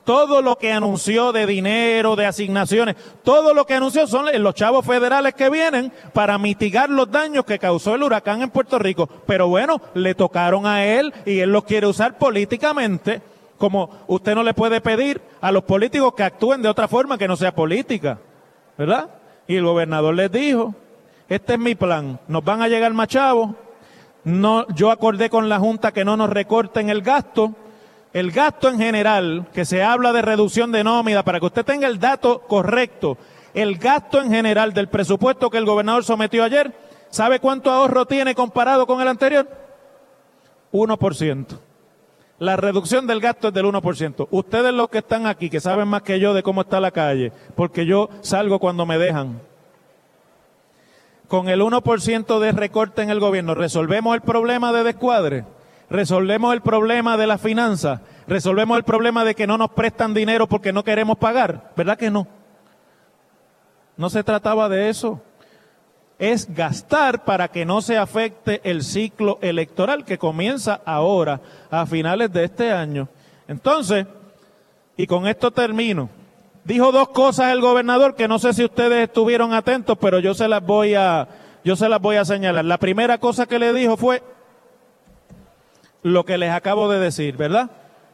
todo 0.06 0.42
lo 0.42 0.58
que 0.58 0.72
anunció 0.72 1.32
de 1.32 1.46
dinero, 1.46 2.16
de 2.16 2.28
asignaciones, 2.28 2.96
todo 3.24 3.54
lo 3.54 3.66
que 3.66 3.74
anunció 3.74 4.08
son 4.08 4.28
los 4.42 4.54
chavos 4.54 4.86
federales 4.86 5.34
que 5.34 5.50
vienen 5.50 5.92
para 6.14 6.38
mitigar 6.38 6.90
los 6.90 7.12
daños 7.12 7.44
que 7.44 7.60
causó 7.60 7.96
el 7.96 8.04
huracán 8.04 8.42
en 8.42 8.52
Puerto 8.52 8.80
Rico. 8.80 9.10
Pero 9.26 9.48
bueno, 9.48 9.82
le 9.96 10.16
tocaron 10.16 10.66
a 10.66 10.86
él 10.86 11.14
y 11.26 11.40
él 11.40 11.52
los 11.52 11.66
quiere 11.66 11.88
usar 11.88 12.18
políticamente, 12.18 13.22
como 13.58 13.90
usted 14.08 14.36
no 14.36 14.44
le 14.44 14.54
puede 14.54 14.80
pedir 14.80 15.22
a 15.42 15.52
los 15.52 15.64
políticos 15.64 16.14
que 16.16 16.24
actúen 16.24 16.62
de 16.62 16.70
otra 16.70 16.88
forma 16.88 17.18
que 17.18 17.28
no 17.28 17.36
sea 17.36 17.56
política, 17.56 18.20
¿verdad? 18.78 19.10
Y 19.48 19.56
el 19.56 19.66
gobernador 19.66 20.14
les 20.14 20.32
dijo, 20.32 20.76
este 21.28 21.54
es 21.54 21.60
mi 21.60 21.74
plan, 21.74 22.20
nos 22.28 22.44
van 22.44 22.62
a 22.62 22.68
llegar 22.68 22.94
más 22.94 23.08
chavos, 23.08 23.56
no, 24.24 24.68
yo 24.70 24.92
acordé 24.92 25.30
con 25.30 25.50
la 25.50 25.60
Junta 25.60 25.92
que 25.92 26.06
no 26.06 26.18
nos 26.18 26.30
recorten 26.30 26.90
el 26.90 27.02
gasto, 27.02 27.56
el 28.16 28.32
gasto 28.32 28.70
en 28.70 28.78
general, 28.78 29.46
que 29.54 29.66
se 29.66 29.84
habla 29.84 30.14
de 30.14 30.22
reducción 30.22 30.72
de 30.72 30.86
nómina, 30.86 31.26
para 31.26 31.38
que 31.38 31.48
usted 31.48 31.66
tenga 31.66 31.86
el 31.86 32.00
dato 32.00 32.40
correcto, 32.48 33.18
el 33.54 33.78
gasto 33.78 34.22
en 34.22 34.32
general 34.32 34.74
del 34.74 34.88
presupuesto 34.88 35.50
que 35.50 35.58
el 35.58 35.66
gobernador 35.66 36.06
sometió 36.06 36.46
ayer, 36.46 36.74
¿sabe 37.10 37.42
cuánto 37.42 37.70
ahorro 37.70 38.06
tiene 38.06 38.34
comparado 38.34 38.88
con 38.88 39.02
el 39.02 39.10
anterior? 39.10 39.46
1%. 40.72 41.46
La 42.40 42.56
reducción 42.56 43.06
del 43.06 43.20
gasto 43.20 43.50
es 43.50 43.54
del 43.54 43.66
1%. 43.66 44.30
Ustedes 44.32 44.74
los 44.74 44.88
que 44.88 45.00
están 45.00 45.26
aquí, 45.28 45.50
que 45.50 45.60
saben 45.60 45.90
más 45.90 46.04
que 46.04 46.18
yo 46.18 46.34
de 46.34 46.42
cómo 46.42 46.62
está 46.62 46.80
la 46.80 46.92
calle, 46.92 47.34
porque 47.54 47.86
yo 47.86 48.08
salgo 48.22 48.60
cuando 48.60 48.86
me 48.86 48.98
dejan. 48.98 49.42
Con 51.28 51.50
el 51.50 51.60
1% 51.60 52.40
de 52.40 52.54
recorte 52.54 53.02
en 53.02 53.10
el 53.10 53.20
gobierno, 53.20 53.56
¿resolvemos 53.56 54.16
el 54.16 54.22
problema 54.22 54.72
de 54.72 54.86
descuadre? 54.86 55.44
Resolvemos 55.90 56.54
el 56.54 56.62
problema 56.62 57.18
de 57.18 57.28
la 57.28 57.38
finanza, 57.38 58.02
resolvemos 58.28 58.78
el 58.78 58.84
problema 58.84 59.24
de 59.24 59.36
que 59.36 59.48
no 59.48 59.58
nos 59.58 59.72
prestan 59.72 60.14
dinero 60.14 60.48
porque 60.48 60.74
no 60.74 60.84
queremos 60.84 61.18
pagar, 61.18 61.72
¿verdad 61.76 61.98
que 61.98 62.12
no? 62.12 62.28
No 63.98 64.10
se 64.10 64.24
trataba 64.24 64.70
de 64.70 64.90
eso. 64.90 65.22
Es 66.18 66.54
gastar 66.54 67.26
para 67.26 67.50
que 67.50 67.66
no 67.66 67.82
se 67.82 67.98
afecte 67.98 68.62
el 68.64 68.84
ciclo 68.84 69.38
electoral 69.42 70.06
que 70.06 70.18
comienza 70.18 70.82
ahora, 70.86 71.42
a 71.70 71.86
finales 71.86 72.32
de 72.32 72.46
este 72.46 72.72
año. 72.72 73.10
Entonces, 73.48 74.06
y 74.98 75.08
con 75.08 75.28
esto 75.28 75.52
termino. 75.52 76.10
Dijo 76.64 76.92
dos 76.92 77.10
cosas 77.10 77.52
el 77.52 77.62
gobernador 77.62 78.16
que 78.16 78.28
no 78.28 78.40
sé 78.40 78.54
si 78.54 78.64
ustedes 78.64 79.08
estuvieron 79.08 79.54
atentos, 79.54 79.98
pero 80.00 80.20
yo 80.20 80.34
se 80.34 80.48
las 80.48 80.66
voy 80.66 80.96
a, 80.96 81.28
yo 81.64 81.76
se 81.76 81.90
las 81.90 82.02
voy 82.02 82.16
a 82.16 82.26
señalar. 82.26 82.66
La 82.66 82.80
primera 82.80 83.18
cosa 83.18 83.46
que 83.46 83.60
le 83.60 83.74
dijo 83.74 83.98
fue, 83.98 84.24
lo 86.06 86.24
que 86.24 86.38
les 86.38 86.52
acabo 86.52 86.88
de 86.88 87.00
decir, 87.00 87.36
¿verdad? 87.36 87.72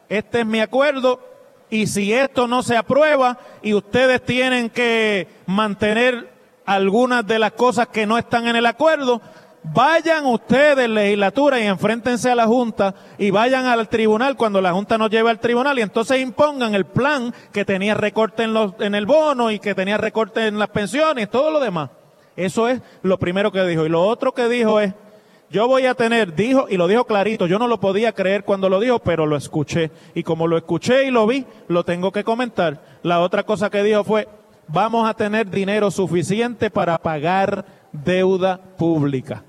Este 0.08 0.40
es 0.40 0.46
mi 0.46 0.60
acuerdo 0.60 1.20
y 1.68 1.86
si 1.88 2.14
esto 2.14 2.48
no 2.48 2.62
se 2.62 2.74
aprueba 2.74 3.38
y 3.60 3.74
ustedes 3.74 4.24
tienen 4.24 4.70
que 4.70 5.28
mantener 5.44 6.32
algunas 6.64 7.26
de 7.26 7.38
las 7.38 7.52
cosas 7.52 7.88
que 7.88 8.06
no 8.06 8.16
están 8.16 8.48
en 8.48 8.56
el 8.56 8.64
acuerdo, 8.64 9.20
vayan 9.62 10.24
ustedes, 10.24 10.88
legislatura, 10.88 11.60
y 11.60 11.66
enfréntense 11.66 12.30
a 12.30 12.34
la 12.34 12.46
Junta 12.46 12.94
y 13.18 13.30
vayan 13.30 13.66
al 13.66 13.86
tribunal 13.90 14.38
cuando 14.38 14.62
la 14.62 14.72
Junta 14.72 14.96
nos 14.96 15.10
lleve 15.10 15.28
al 15.28 15.38
tribunal 15.38 15.78
y 15.78 15.82
entonces 15.82 16.18
impongan 16.18 16.74
el 16.74 16.86
plan 16.86 17.34
que 17.52 17.66
tenía 17.66 17.92
recorte 17.92 18.44
en, 18.44 18.54
los, 18.54 18.72
en 18.78 18.94
el 18.94 19.04
bono 19.04 19.50
y 19.50 19.58
que 19.58 19.74
tenía 19.74 19.98
recorte 19.98 20.46
en 20.46 20.58
las 20.58 20.70
pensiones 20.70 21.24
y 21.24 21.26
todo 21.26 21.50
lo 21.50 21.60
demás. 21.60 21.90
Eso 22.36 22.68
es 22.68 22.80
lo 23.02 23.18
primero 23.18 23.52
que 23.52 23.62
dijo. 23.66 23.84
Y 23.84 23.90
lo 23.90 24.02
otro 24.02 24.32
que 24.32 24.48
dijo 24.48 24.80
es, 24.80 24.94
yo 25.52 25.68
voy 25.68 25.84
a 25.84 25.94
tener, 25.94 26.34
dijo, 26.34 26.66
y 26.70 26.78
lo 26.78 26.88
dijo 26.88 27.04
clarito, 27.04 27.46
yo 27.46 27.58
no 27.58 27.68
lo 27.68 27.78
podía 27.78 28.12
creer 28.12 28.42
cuando 28.42 28.70
lo 28.70 28.80
dijo, 28.80 29.00
pero 29.00 29.26
lo 29.26 29.36
escuché. 29.36 29.90
Y 30.14 30.22
como 30.22 30.46
lo 30.46 30.56
escuché 30.56 31.04
y 31.04 31.10
lo 31.10 31.26
vi, 31.26 31.44
lo 31.68 31.84
tengo 31.84 32.10
que 32.10 32.24
comentar. 32.24 32.80
La 33.02 33.20
otra 33.20 33.42
cosa 33.42 33.68
que 33.68 33.82
dijo 33.82 34.02
fue, 34.02 34.26
vamos 34.66 35.06
a 35.06 35.12
tener 35.12 35.50
dinero 35.50 35.90
suficiente 35.90 36.70
para 36.70 36.96
pagar 36.96 37.66
deuda 37.92 38.58
pública. 38.78 39.44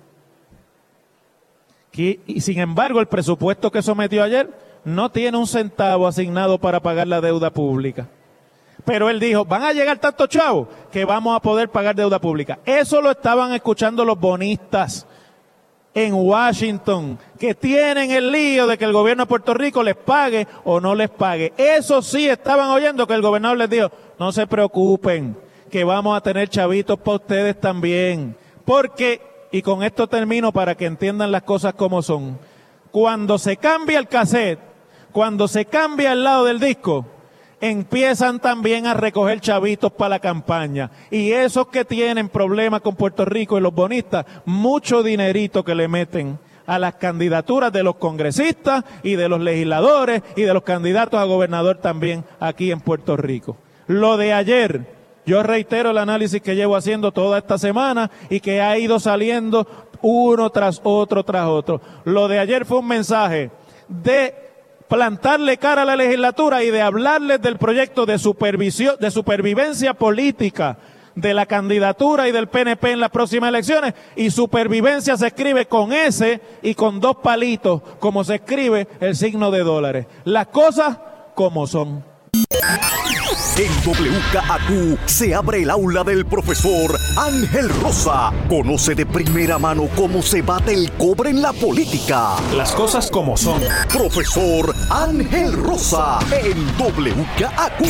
Y, 1.94 2.42
sin 2.42 2.60
embargo, 2.60 3.00
el 3.00 3.08
presupuesto 3.08 3.72
que 3.72 3.82
sometió 3.82 4.24
ayer 4.24 4.50
no 4.84 5.10
tiene 5.10 5.38
un 5.38 5.48
centavo 5.48 6.06
asignado 6.06 6.58
para 6.58 6.82
pagar 6.82 7.08
la 7.08 7.22
deuda 7.22 7.50
pública. 7.50 8.10
Pero 8.84 9.10
él 9.10 9.22
dijo, 9.22 9.46
van 9.46 9.64
a 9.64 9.72
llegar 9.72 10.00
tantos 10.00 10.28
chavos 10.28 10.68
que 10.92 11.06
vamos 11.06 11.34
a 11.34 11.40
poder 11.40 11.70
pagar 11.70 11.96
deuda 11.96 12.20
pública. 12.20 12.60
Eso 12.66 13.02
lo 13.02 13.12
estaban 13.12 13.54
escuchando 13.54 14.04
los 14.04 14.20
bonistas 14.20 15.08
en 15.94 16.14
Washington 16.14 17.20
que 17.40 17.54
tienen 17.54 18.12
el 18.12 18.32
lío 18.32 18.66
de 18.68 18.78
que 18.78 18.86
el 18.86 18.94
gobierno 18.94 19.24
de 19.24 19.28
Puerto 19.28 19.54
Rico 19.54 19.84
les 19.84 19.96
pague 19.96 20.48
o 20.64 20.80
no 20.80 20.96
les 20.96 21.10
pague. 21.10 21.54
Eso 21.58 22.02
sí 22.02 22.28
estaban 22.28 22.70
oyendo 22.70 23.06
que 23.06 23.14
el 23.14 23.22
gobernador 23.22 23.58
les 23.58 23.70
dijo, 23.70 23.92
no 24.20 24.32
se 24.32 24.48
preocupen, 24.48 25.38
que 25.70 25.84
vamos 25.84 26.18
a 26.18 26.22
tener 26.22 26.50
chavitos 26.50 27.00
para 27.00 27.16
ustedes 27.16 27.60
también. 27.60 28.36
Porque, 28.66 29.22
y 29.52 29.62
con 29.62 29.84
esto 29.84 30.08
termino 30.08 30.52
para 30.52 30.76
que 30.76 30.86
entiendan 30.86 31.32
las 31.32 31.44
cosas 31.44 31.74
como 31.74 32.02
son, 32.02 32.40
cuando 32.92 33.38
se 33.38 33.58
cambia 33.58 34.00
el 34.00 34.08
cassette, 34.08 34.60
cuando 35.12 35.48
se 35.48 35.66
cambia 35.66 36.14
el 36.14 36.24
lado 36.24 36.46
del 36.46 36.60
disco, 36.60 37.06
empiezan 37.64 38.42
también 38.42 38.86
a 38.88 38.94
recoger 38.94 39.40
chavitos 39.40 39.90
para 39.94 40.10
la 40.10 40.20
campaña. 40.20 40.92
Y 41.10 41.32
esos 41.32 41.70
que 41.70 41.86
tienen 41.86 42.28
problemas 42.28 42.82
con 42.82 42.98
Puerto 42.98 43.24
Rico 43.24 43.58
y 43.58 43.62
los 43.62 43.74
bonistas, 43.74 44.26
mucho 44.44 45.02
dinerito 45.02 45.64
que 45.64 45.74
le 45.74 45.88
meten 45.88 46.38
a 46.68 46.78
las 46.78 46.96
candidaturas 46.96 47.72
de 47.72 47.84
los 47.84 47.96
congresistas 47.96 48.84
y 49.02 49.16
de 49.16 49.30
los 49.30 49.40
legisladores 49.40 50.24
y 50.36 50.42
de 50.42 50.54
los 50.54 50.64
candidatos 50.64 51.22
a 51.22 51.24
gobernador 51.24 51.78
también 51.78 52.26
aquí 52.42 52.70
en 52.70 52.82
Puerto 52.82 53.16
Rico. 53.16 53.56
Lo 53.88 54.18
de 54.18 54.34
ayer, 54.34 54.86
yo 55.26 55.42
reitero 55.42 55.92
el 55.92 56.00
análisis 56.00 56.42
que 56.42 56.58
llevo 56.58 56.76
haciendo 56.76 57.14
toda 57.14 57.38
esta 57.38 57.58
semana 57.58 58.12
y 58.30 58.42
que 58.42 58.60
ha 58.60 58.78
ido 58.78 59.00
saliendo 59.00 59.66
uno 60.02 60.50
tras 60.50 60.82
otro 60.84 61.24
tras 61.24 61.48
otro. 61.48 61.80
Lo 62.04 62.28
de 62.28 62.40
ayer 62.40 62.66
fue 62.66 62.80
un 62.80 62.90
mensaje 62.90 63.52
de 63.88 64.43
plantarle 64.94 65.58
cara 65.58 65.82
a 65.82 65.86
la 65.86 65.96
legislatura 65.96 66.64
y 66.64 66.70
de 66.70 66.84
hablarles 66.84 67.42
del 67.42 67.58
proyecto 67.58 68.06
de 68.06 68.20
de 68.20 69.12
supervivencia 69.12 69.96
política 69.96 70.78
de 71.16 71.34
la 71.34 71.48
candidatura 71.48 72.28
y 72.28 72.32
del 72.32 72.48
PNP 72.48 72.92
en 72.92 73.00
las 73.00 73.10
próximas 73.10 73.50
elecciones. 73.50 73.96
Y 74.16 74.30
supervivencia 74.30 75.18
se 75.18 75.26
escribe 75.26 75.66
con 75.66 75.94
S 75.94 76.40
y 76.62 76.76
con 76.76 77.00
dos 77.00 77.18
palitos, 77.24 77.82
como 77.98 78.24
se 78.24 78.36
escribe 78.36 78.88
el 79.00 79.16
signo 79.16 79.50
de 79.50 79.64
dólares. 79.64 80.06
Las 80.26 80.48
cosas 80.48 81.00
como 81.34 81.66
son. 81.66 82.04
En 83.56 83.70
WKAQ 83.86 84.98
se 85.06 85.36
abre 85.36 85.62
el 85.62 85.70
aula 85.70 86.04
del 86.04 86.26
profesor 86.26 86.98
Ángel 87.16 87.70
Rosa. 87.84 88.34
Conoce 88.50 88.96
de 88.96 89.06
primera 89.06 89.60
mano 89.60 89.88
cómo 89.96 90.24
se 90.24 90.42
bate 90.42 90.74
el 90.74 90.92
cobre 90.94 91.30
en 91.30 91.44
la 91.44 91.54
política. 91.54 92.38
Las 92.56 92.74
cosas 92.74 93.12
como 93.12 93.38
son. 93.38 93.62
Profesor 93.90 94.74
Ángel 94.90 95.54
Rosa 95.54 96.18
en 96.32 96.66
WKAQ. 96.80 97.84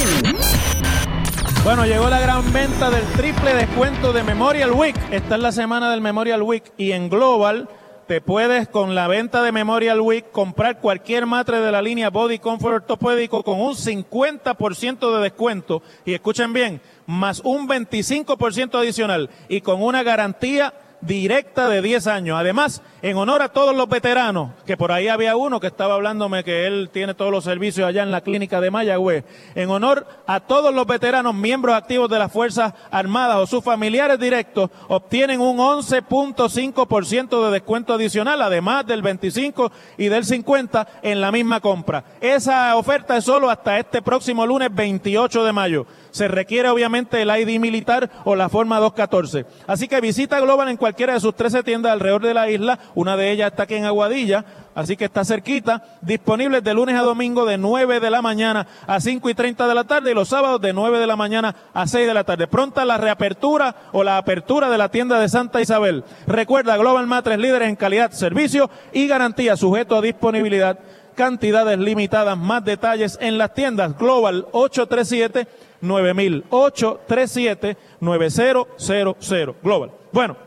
Bueno, 1.63 1.86
llegó 1.86 2.10
la 2.10 2.20
gran 2.20 2.51
venta 2.51 2.91
del 2.91 3.05
triple 3.13 3.53
descuento 3.53 4.12
de 4.12 4.22
Memorial 4.22 4.72
Week. 4.74 4.98
Esta 5.12 5.36
es 5.36 5.41
la 5.41 5.53
semana 5.53 5.89
del 5.91 6.01
Memorial 6.01 6.43
Week 6.43 6.74
y 6.75 6.91
en 6.91 7.08
Global 7.08 7.70
te 8.07 8.22
puedes 8.22 8.67
con 8.67 8.95
la 8.95 9.07
venta 9.07 9.41
de 9.41 9.51
Memorial 9.51 10.01
Week 10.01 10.29
comprar 10.31 10.79
cualquier 10.79 11.25
matre 11.25 11.60
de 11.60 11.72
la 11.72 11.81
línea 11.81 12.10
Body 12.10 12.39
Comfort 12.39 12.75
ortopédico 12.75 13.43
con 13.43 13.60
un 13.62 13.74
50% 13.74 15.15
de 15.15 15.24
descuento. 15.24 15.81
Y 16.05 16.13
escuchen 16.13 16.53
bien, 16.53 16.81
más 17.05 17.41
un 17.43 17.67
25% 17.67 18.75
adicional 18.77 19.29
y 19.48 19.62
con 19.62 19.81
una 19.81 20.03
garantía 20.03 20.74
directa 21.05 21.69
de 21.69 21.81
10 21.81 22.07
años. 22.07 22.38
Además, 22.39 22.81
en 23.01 23.17
honor 23.17 23.41
a 23.41 23.50
todos 23.50 23.75
los 23.75 23.89
veteranos, 23.89 24.51
que 24.65 24.77
por 24.77 24.91
ahí 24.91 25.07
había 25.07 25.36
uno 25.36 25.60
que 25.60 25.67
estaba 25.67 25.95
hablándome 25.95 26.43
que 26.43 26.65
él 26.65 26.89
tiene 26.91 27.13
todos 27.13 27.31
los 27.31 27.43
servicios 27.43 27.88
allá 27.88 28.03
en 28.03 28.12
la 28.12 28.22
clínica 28.22 28.62
de 28.62 28.72
Mayagüez, 28.72 29.25
en 29.55 29.69
honor 29.69 30.07
a 30.25 30.39
todos 30.39 30.74
los 30.74 30.88
veteranos 30.88 31.36
miembros 31.36 31.75
activos 31.75 32.10
de 32.10 32.19
las 32.19 32.31
Fuerzas 32.31 32.74
Armadas 32.91 33.38
o 33.38 33.48
sus 33.48 33.63
familiares 33.63 34.19
directos, 34.19 34.69
obtienen 34.88 35.41
un 35.41 35.57
11.5% 35.57 37.45
de 37.45 37.51
descuento 37.51 37.93
adicional, 37.93 38.41
además 38.41 38.86
del 38.86 39.01
25 39.01 39.72
y 39.98 40.07
del 40.07 40.25
50 40.25 40.88
en 41.01 41.22
la 41.22 41.31
misma 41.31 41.60
compra. 41.60 42.03
Esa 42.22 42.75
oferta 42.75 43.17
es 43.17 43.25
solo 43.25 43.50
hasta 43.50 43.79
este 43.79 44.01
próximo 44.01 44.45
lunes 44.45 44.69
28 44.74 45.43
de 45.43 45.53
mayo. 45.53 45.86
Se 46.12 46.27
requiere 46.27 46.69
obviamente 46.69 47.22
el 47.22 47.29
ID 47.29 47.60
militar 47.60 48.10
o 48.24 48.36
la 48.36 48.48
forma 48.48 48.79
214. 48.79 49.45
Así 49.65 49.88
que 49.88 50.00
visita 50.00 50.39
Global 50.39 50.69
en 50.69 50.77
cualquiera 50.93 51.13
de 51.13 51.19
sus 51.21 51.35
13 51.35 51.63
tiendas 51.63 51.91
alrededor 51.91 52.21
de 52.21 52.35
la 52.35 52.51
isla. 52.51 52.77
Una 52.93 53.17
de 53.17 53.31
ellas 53.31 53.50
está 53.50 53.63
aquí 53.63 53.73
en 53.73 53.85
Aguadilla, 53.85 54.45
así 54.75 54.95
que 54.95 55.05
está 55.05 55.25
cerquita. 55.25 55.83
Disponibles 56.01 56.63
de 56.63 56.71
lunes 56.75 56.95
a 56.95 57.01
domingo 57.01 57.45
de 57.45 57.57
9 57.57 58.00
de 58.00 58.12
la 58.12 58.21
mañana 58.21 58.67
a 58.85 59.00
5 59.00 59.27
y 59.27 59.33
30 59.33 59.67
de 59.67 59.73
la 59.73 59.85
tarde 59.85 60.12
y 60.12 60.13
los 60.13 60.29
sábados 60.29 60.62
de 60.62 60.71
9 60.71 61.00
de 61.00 61.07
la 61.07 61.15
mañana 61.15 61.55
a 61.73 61.88
6 61.88 62.05
de 62.05 62.13
la 62.13 62.25
tarde. 62.25 62.45
Pronta 62.45 62.85
la 62.85 63.00
reapertura 63.00 63.75
o 63.91 64.03
la 64.03 64.17
apertura 64.17 64.69
de 64.69 64.77
la 64.77 64.89
tienda 64.89 65.19
de 65.19 65.29
Santa 65.29 65.62
Isabel. 65.62 66.03
Recuerda, 66.27 66.77
Global 66.77 67.07
Matres 67.07 67.39
líderes 67.39 67.69
en 67.69 67.75
calidad, 67.75 68.12
servicio 68.12 68.69
y 68.91 69.07
garantía 69.07 69.57
sujeto 69.57 69.97
a 69.97 70.01
disponibilidad 70.01 70.77
cantidades 71.15 71.79
limitadas. 71.79 72.38
Más 72.38 72.63
detalles 72.63 73.17
en 73.19 73.39
las 73.39 73.55
tiendas 73.55 73.97
Global 73.97 74.45
837 74.51 75.47
9000 75.81 76.45
837 76.51 77.77
9000 78.00 79.55
Global. 79.63 79.91
Bueno, 80.12 80.38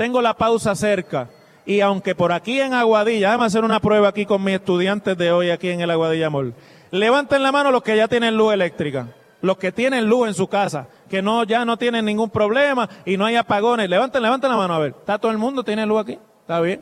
tengo 0.00 0.22
la 0.22 0.32
pausa 0.32 0.74
cerca 0.74 1.28
y 1.66 1.80
aunque 1.82 2.14
por 2.14 2.32
aquí 2.32 2.58
en 2.58 2.72
Aguadilla, 2.72 3.34
a 3.34 3.44
hacer 3.44 3.64
una 3.64 3.80
prueba 3.80 4.08
aquí 4.08 4.24
con 4.24 4.42
mis 4.42 4.54
estudiantes 4.54 5.14
de 5.18 5.30
hoy 5.30 5.50
aquí 5.50 5.68
en 5.68 5.82
el 5.82 5.90
Aguadilla 5.90 6.30
Mall. 6.30 6.54
Levanten 6.90 7.42
la 7.42 7.52
mano 7.52 7.70
los 7.70 7.82
que 7.82 7.94
ya 7.98 8.08
tienen 8.08 8.34
luz 8.34 8.54
eléctrica, 8.54 9.08
los 9.42 9.58
que 9.58 9.72
tienen 9.72 10.06
luz 10.06 10.28
en 10.28 10.32
su 10.32 10.46
casa, 10.46 10.86
que 11.10 11.20
no 11.20 11.44
ya 11.44 11.66
no 11.66 11.76
tienen 11.76 12.06
ningún 12.06 12.30
problema 12.30 12.88
y 13.04 13.18
no 13.18 13.26
hay 13.26 13.36
apagones. 13.36 13.90
Levanten, 13.90 14.22
levanten 14.22 14.50
la 14.50 14.56
mano 14.56 14.72
a 14.72 14.78
ver. 14.78 14.94
¿Está 14.98 15.18
todo 15.18 15.32
el 15.32 15.36
mundo 15.36 15.64
tiene 15.64 15.84
luz 15.84 16.00
aquí? 16.00 16.18
¿Está 16.40 16.62
bien? 16.62 16.80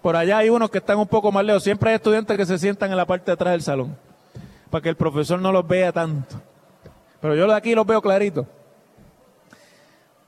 Por 0.00 0.14
allá 0.14 0.38
hay 0.38 0.48
unos 0.48 0.70
que 0.70 0.78
están 0.78 0.98
un 0.98 1.08
poco 1.08 1.32
más 1.32 1.44
lejos. 1.44 1.64
Siempre 1.64 1.90
hay 1.90 1.96
estudiantes 1.96 2.36
que 2.36 2.46
se 2.46 2.56
sientan 2.56 2.88
en 2.92 2.96
la 2.96 3.04
parte 3.04 3.26
de 3.26 3.32
atrás 3.32 3.50
del 3.50 3.62
salón 3.62 3.96
para 4.70 4.80
que 4.80 4.90
el 4.90 4.96
profesor 4.96 5.40
no 5.40 5.50
los 5.50 5.66
vea 5.66 5.90
tanto. 5.90 6.36
Pero 7.20 7.34
yo 7.34 7.48
de 7.48 7.54
aquí 7.54 7.74
los 7.74 7.84
veo 7.84 8.00
clarito. 8.00 8.46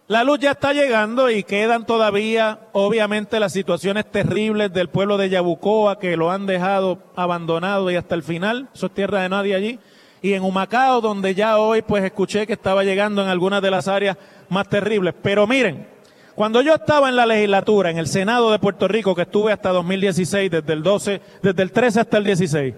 La 0.09 0.23
luz 0.23 0.38
ya 0.38 0.53
está 0.53 0.73
llegando 0.73 1.31
y 1.31 1.42
quedan 1.42 1.85
todavía, 1.85 2.61
obviamente, 2.71 3.40
las 3.40 3.53
situaciones 3.53 4.09
terribles 4.09 4.73
del 4.73 4.88
pueblo 4.88 5.16
de 5.16 5.29
Yabucoa 5.31 5.99
que 5.99 6.16
lo 6.16 6.31
han 6.31 6.47
dejado 6.47 7.03
abandonado 7.16 7.90
y 7.90 7.97
hasta 7.97 8.14
el 8.14 8.23
final. 8.23 8.69
Eso 8.73 8.87
es 8.87 8.95
tierra 8.95 9.23
de 9.23 9.29
nadie 9.29 9.57
allí. 9.57 9.81
Y 10.23 10.35
en 10.35 10.45
Humacao, 10.45 11.01
donde 11.01 11.35
ya 11.35 11.59
hoy 11.59 11.83
pues 11.83 12.05
escuché 12.05 12.47
que 12.47 12.53
estaba 12.53 12.85
llegando 12.85 13.21
en 13.21 13.29
algunas 13.29 13.61
de 13.61 13.73
las 13.73 13.88
áreas 13.88 14.16
más 14.49 14.69
terribles. 14.69 15.12
Pero 15.21 15.45
miren, 15.49 15.88
cuando 16.37 16.61
yo 16.61 16.75
estaba 16.75 17.09
en 17.09 17.16
la 17.16 17.27
legislatura, 17.27 17.90
en 17.90 17.99
el 17.99 18.07
Senado 18.07 18.53
de 18.53 18.61
Puerto 18.61 18.87
Rico, 18.87 19.12
que 19.12 19.23
estuve 19.23 19.51
hasta 19.51 19.71
2016, 19.71 20.53
desde 20.53 20.73
el 20.73 20.85
12, 20.85 21.21
desde 21.42 21.62
el 21.64 21.73
13 21.73 22.01
hasta 22.01 22.19
el 22.19 22.25
16, 22.25 22.75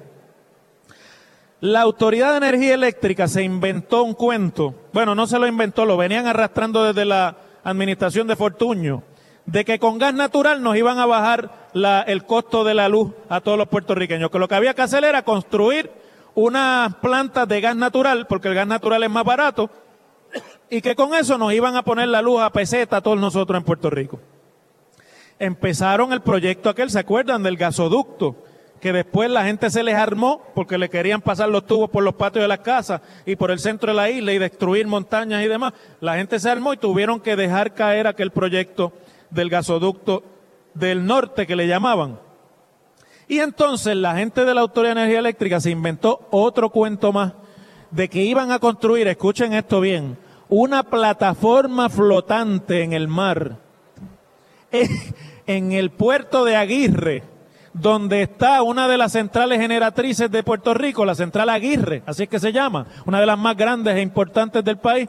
la 1.60 1.80
Autoridad 1.80 2.32
de 2.32 2.46
Energía 2.48 2.74
Eléctrica 2.74 3.26
se 3.26 3.42
inventó 3.42 4.04
un 4.04 4.14
cuento, 4.14 4.74
bueno, 4.92 5.14
no 5.14 5.26
se 5.26 5.38
lo 5.38 5.46
inventó, 5.46 5.84
lo 5.84 5.96
venían 5.96 6.26
arrastrando 6.26 6.84
desde 6.84 7.04
la 7.04 7.36
administración 7.64 8.28
de 8.28 8.36
Fortuño, 8.36 9.02
de 9.44 9.64
que 9.64 9.78
con 9.78 9.98
gas 9.98 10.14
natural 10.14 10.62
nos 10.62 10.76
iban 10.76 10.98
a 10.98 11.06
bajar 11.06 11.68
el 12.06 12.24
costo 12.24 12.64
de 12.64 12.74
la 12.74 12.88
luz 12.88 13.12
a 13.28 13.40
todos 13.40 13.58
los 13.58 13.68
puertorriqueños, 13.68 14.30
que 14.30 14.38
lo 14.38 14.46
que 14.46 14.54
había 14.54 14.74
que 14.74 14.82
hacer 14.82 15.04
era 15.04 15.22
construir 15.22 15.90
unas 16.34 16.94
plantas 16.96 17.48
de 17.48 17.60
gas 17.60 17.74
natural, 17.74 18.26
porque 18.28 18.48
el 18.48 18.54
gas 18.54 18.66
natural 18.66 19.02
es 19.02 19.10
más 19.10 19.24
barato, 19.24 19.68
y 20.70 20.80
que 20.80 20.94
con 20.94 21.14
eso 21.14 21.38
nos 21.38 21.52
iban 21.52 21.74
a 21.74 21.82
poner 21.82 22.08
la 22.08 22.22
luz 22.22 22.40
a 22.40 22.50
peseta 22.50 22.98
a 22.98 23.00
todos 23.00 23.18
nosotros 23.18 23.58
en 23.58 23.64
Puerto 23.64 23.90
Rico. 23.90 24.20
Empezaron 25.40 26.12
el 26.12 26.20
proyecto 26.20 26.68
aquel, 26.68 26.90
¿se 26.90 26.98
acuerdan? 26.98 27.42
Del 27.42 27.56
gasoducto, 27.56 28.44
que 28.80 28.92
después 28.92 29.30
la 29.30 29.44
gente 29.44 29.70
se 29.70 29.82
les 29.82 29.94
armó 29.94 30.42
porque 30.54 30.78
le 30.78 30.88
querían 30.88 31.20
pasar 31.20 31.48
los 31.48 31.66
tubos 31.66 31.90
por 31.90 32.02
los 32.02 32.14
patios 32.14 32.42
de 32.42 32.48
las 32.48 32.60
casas 32.60 33.00
y 33.26 33.36
por 33.36 33.50
el 33.50 33.58
centro 33.58 33.92
de 33.92 33.96
la 33.96 34.10
isla 34.10 34.32
y 34.32 34.38
destruir 34.38 34.86
montañas 34.86 35.44
y 35.44 35.48
demás. 35.48 35.72
La 36.00 36.16
gente 36.16 36.38
se 36.38 36.50
armó 36.50 36.72
y 36.72 36.76
tuvieron 36.76 37.20
que 37.20 37.36
dejar 37.36 37.74
caer 37.74 38.06
aquel 38.06 38.30
proyecto 38.30 38.92
del 39.30 39.50
gasoducto 39.50 40.22
del 40.74 41.04
norte 41.04 41.46
que 41.46 41.56
le 41.56 41.66
llamaban. 41.66 42.18
Y 43.26 43.40
entonces 43.40 43.94
la 43.96 44.16
gente 44.16 44.44
de 44.44 44.54
la 44.54 44.62
Autoridad 44.62 44.94
de 44.94 45.02
Energía 45.02 45.18
Eléctrica 45.18 45.60
se 45.60 45.70
inventó 45.70 46.26
otro 46.30 46.70
cuento 46.70 47.12
más 47.12 47.34
de 47.90 48.08
que 48.08 48.22
iban 48.22 48.50
a 48.52 48.58
construir, 48.58 49.06
escuchen 49.08 49.52
esto 49.52 49.80
bien, 49.80 50.16
una 50.48 50.82
plataforma 50.82 51.88
flotante 51.88 52.82
en 52.82 52.92
el 52.92 53.08
mar, 53.08 53.56
en 55.46 55.72
el 55.72 55.90
puerto 55.90 56.44
de 56.44 56.56
Aguirre, 56.56 57.22
donde 57.80 58.22
está 58.22 58.62
una 58.62 58.88
de 58.88 58.98
las 58.98 59.12
centrales 59.12 59.60
generatrices 59.60 60.30
de 60.30 60.42
Puerto 60.42 60.74
Rico, 60.74 61.04
la 61.04 61.14
central 61.14 61.48
Aguirre, 61.48 62.02
así 62.06 62.24
es 62.24 62.28
que 62.28 62.40
se 62.40 62.52
llama, 62.52 62.86
una 63.06 63.20
de 63.20 63.26
las 63.26 63.38
más 63.38 63.56
grandes 63.56 63.96
e 63.96 64.00
importantes 64.00 64.64
del 64.64 64.78
país. 64.78 65.08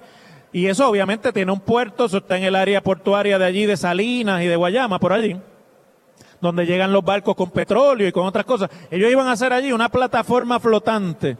Y 0.51 0.65
eso 0.65 0.89
obviamente 0.89 1.31
tiene 1.31 1.51
un 1.51 1.59
puerto, 1.59 2.05
eso 2.05 2.17
está 2.17 2.37
en 2.37 2.43
el 2.43 2.55
área 2.55 2.81
portuaria 2.81 3.37
de 3.37 3.45
allí, 3.45 3.65
de 3.65 3.77
Salinas 3.77 4.41
y 4.41 4.47
de 4.47 4.55
Guayama, 4.55 4.99
por 4.99 5.13
allí, 5.13 5.39
donde 6.41 6.65
llegan 6.65 6.91
los 6.91 7.03
barcos 7.03 7.35
con 7.35 7.51
petróleo 7.51 8.07
y 8.07 8.11
con 8.11 8.25
otras 8.25 8.45
cosas. 8.45 8.69
Ellos 8.89 9.11
iban 9.11 9.27
a 9.27 9.33
hacer 9.33 9.53
allí 9.53 9.71
una 9.71 9.89
plataforma 9.89 10.59
flotante 10.59 11.37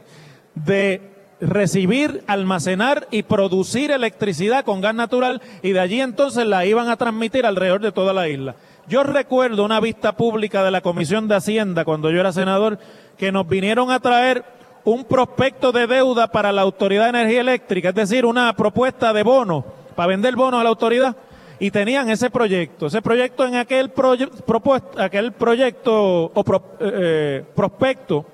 de 0.54 1.10
recibir, 1.40 2.22
almacenar 2.26 3.08
y 3.10 3.22
producir 3.22 3.90
electricidad 3.90 4.64
con 4.64 4.80
gas 4.80 4.94
natural 4.94 5.40
y 5.62 5.72
de 5.72 5.80
allí 5.80 6.00
entonces 6.00 6.46
la 6.46 6.66
iban 6.66 6.88
a 6.88 6.96
transmitir 6.96 7.46
alrededor 7.46 7.80
de 7.80 7.92
toda 7.92 8.12
la 8.12 8.28
isla. 8.28 8.54
Yo 8.90 9.04
recuerdo 9.04 9.64
una 9.64 9.78
vista 9.78 10.16
pública 10.16 10.64
de 10.64 10.72
la 10.72 10.80
Comisión 10.80 11.28
de 11.28 11.36
Hacienda 11.36 11.84
cuando 11.84 12.10
yo 12.10 12.18
era 12.18 12.32
senador 12.32 12.76
que 13.16 13.30
nos 13.30 13.46
vinieron 13.46 13.92
a 13.92 14.00
traer 14.00 14.44
un 14.82 15.04
prospecto 15.04 15.70
de 15.70 15.86
deuda 15.86 16.26
para 16.32 16.50
la 16.50 16.62
Autoridad 16.62 17.04
de 17.04 17.20
Energía 17.20 17.40
Eléctrica, 17.40 17.90
es 17.90 17.94
decir, 17.94 18.26
una 18.26 18.52
propuesta 18.56 19.12
de 19.12 19.22
bono 19.22 19.64
para 19.94 20.08
vender 20.08 20.34
bonos 20.34 20.60
a 20.60 20.64
la 20.64 20.70
autoridad 20.70 21.14
y 21.60 21.70
tenían 21.70 22.10
ese 22.10 22.30
proyecto. 22.30 22.86
Ese 22.86 23.00
proyecto 23.00 23.46
en 23.46 23.54
aquel, 23.54 23.92
aquel 24.98 25.32
proyecto 25.34 26.24
o 26.34 26.44
eh, 26.80 27.44
prospecto 27.54 28.26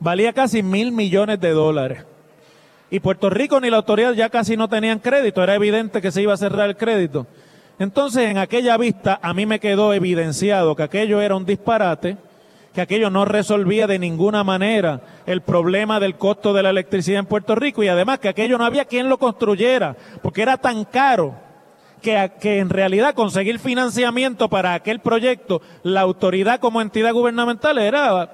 valía 0.00 0.32
casi 0.32 0.62
mil 0.62 0.90
millones 0.90 1.38
de 1.38 1.50
dólares. 1.50 2.06
Y 2.90 2.98
Puerto 3.00 3.28
Rico 3.28 3.60
ni 3.60 3.68
la 3.68 3.76
autoridad 3.76 4.14
ya 4.14 4.30
casi 4.30 4.56
no 4.56 4.68
tenían 4.68 5.00
crédito, 5.00 5.42
era 5.42 5.54
evidente 5.54 6.00
que 6.00 6.10
se 6.10 6.22
iba 6.22 6.32
a 6.32 6.38
cerrar 6.38 6.70
el 6.70 6.78
crédito. 6.78 7.26
Entonces, 7.78 8.30
en 8.30 8.38
aquella 8.38 8.76
vista, 8.76 9.18
a 9.20 9.34
mí 9.34 9.46
me 9.46 9.60
quedó 9.60 9.92
evidenciado 9.92 10.76
que 10.76 10.84
aquello 10.84 11.20
era 11.20 11.34
un 11.34 11.44
disparate, 11.44 12.16
que 12.72 12.80
aquello 12.80 13.10
no 13.10 13.24
resolvía 13.24 13.86
de 13.86 13.98
ninguna 13.98 14.44
manera 14.44 15.00
el 15.26 15.42
problema 15.42 16.00
del 16.00 16.16
costo 16.16 16.52
de 16.52 16.62
la 16.62 16.70
electricidad 16.70 17.20
en 17.20 17.26
Puerto 17.26 17.54
Rico 17.54 17.82
y 17.82 17.88
además 17.88 18.18
que 18.18 18.28
aquello 18.28 18.58
no 18.58 18.64
había 18.64 18.84
quien 18.84 19.08
lo 19.08 19.18
construyera, 19.18 19.96
porque 20.22 20.42
era 20.42 20.56
tan 20.56 20.84
caro 20.84 21.34
que, 22.00 22.58
en 22.58 22.68
realidad 22.68 23.14
conseguir 23.14 23.58
financiamiento 23.58 24.48
para 24.50 24.74
aquel 24.74 25.00
proyecto, 25.00 25.62
la 25.82 26.02
autoridad 26.02 26.60
como 26.60 26.82
entidad 26.82 27.12
gubernamental 27.12 27.78
era, 27.78 28.30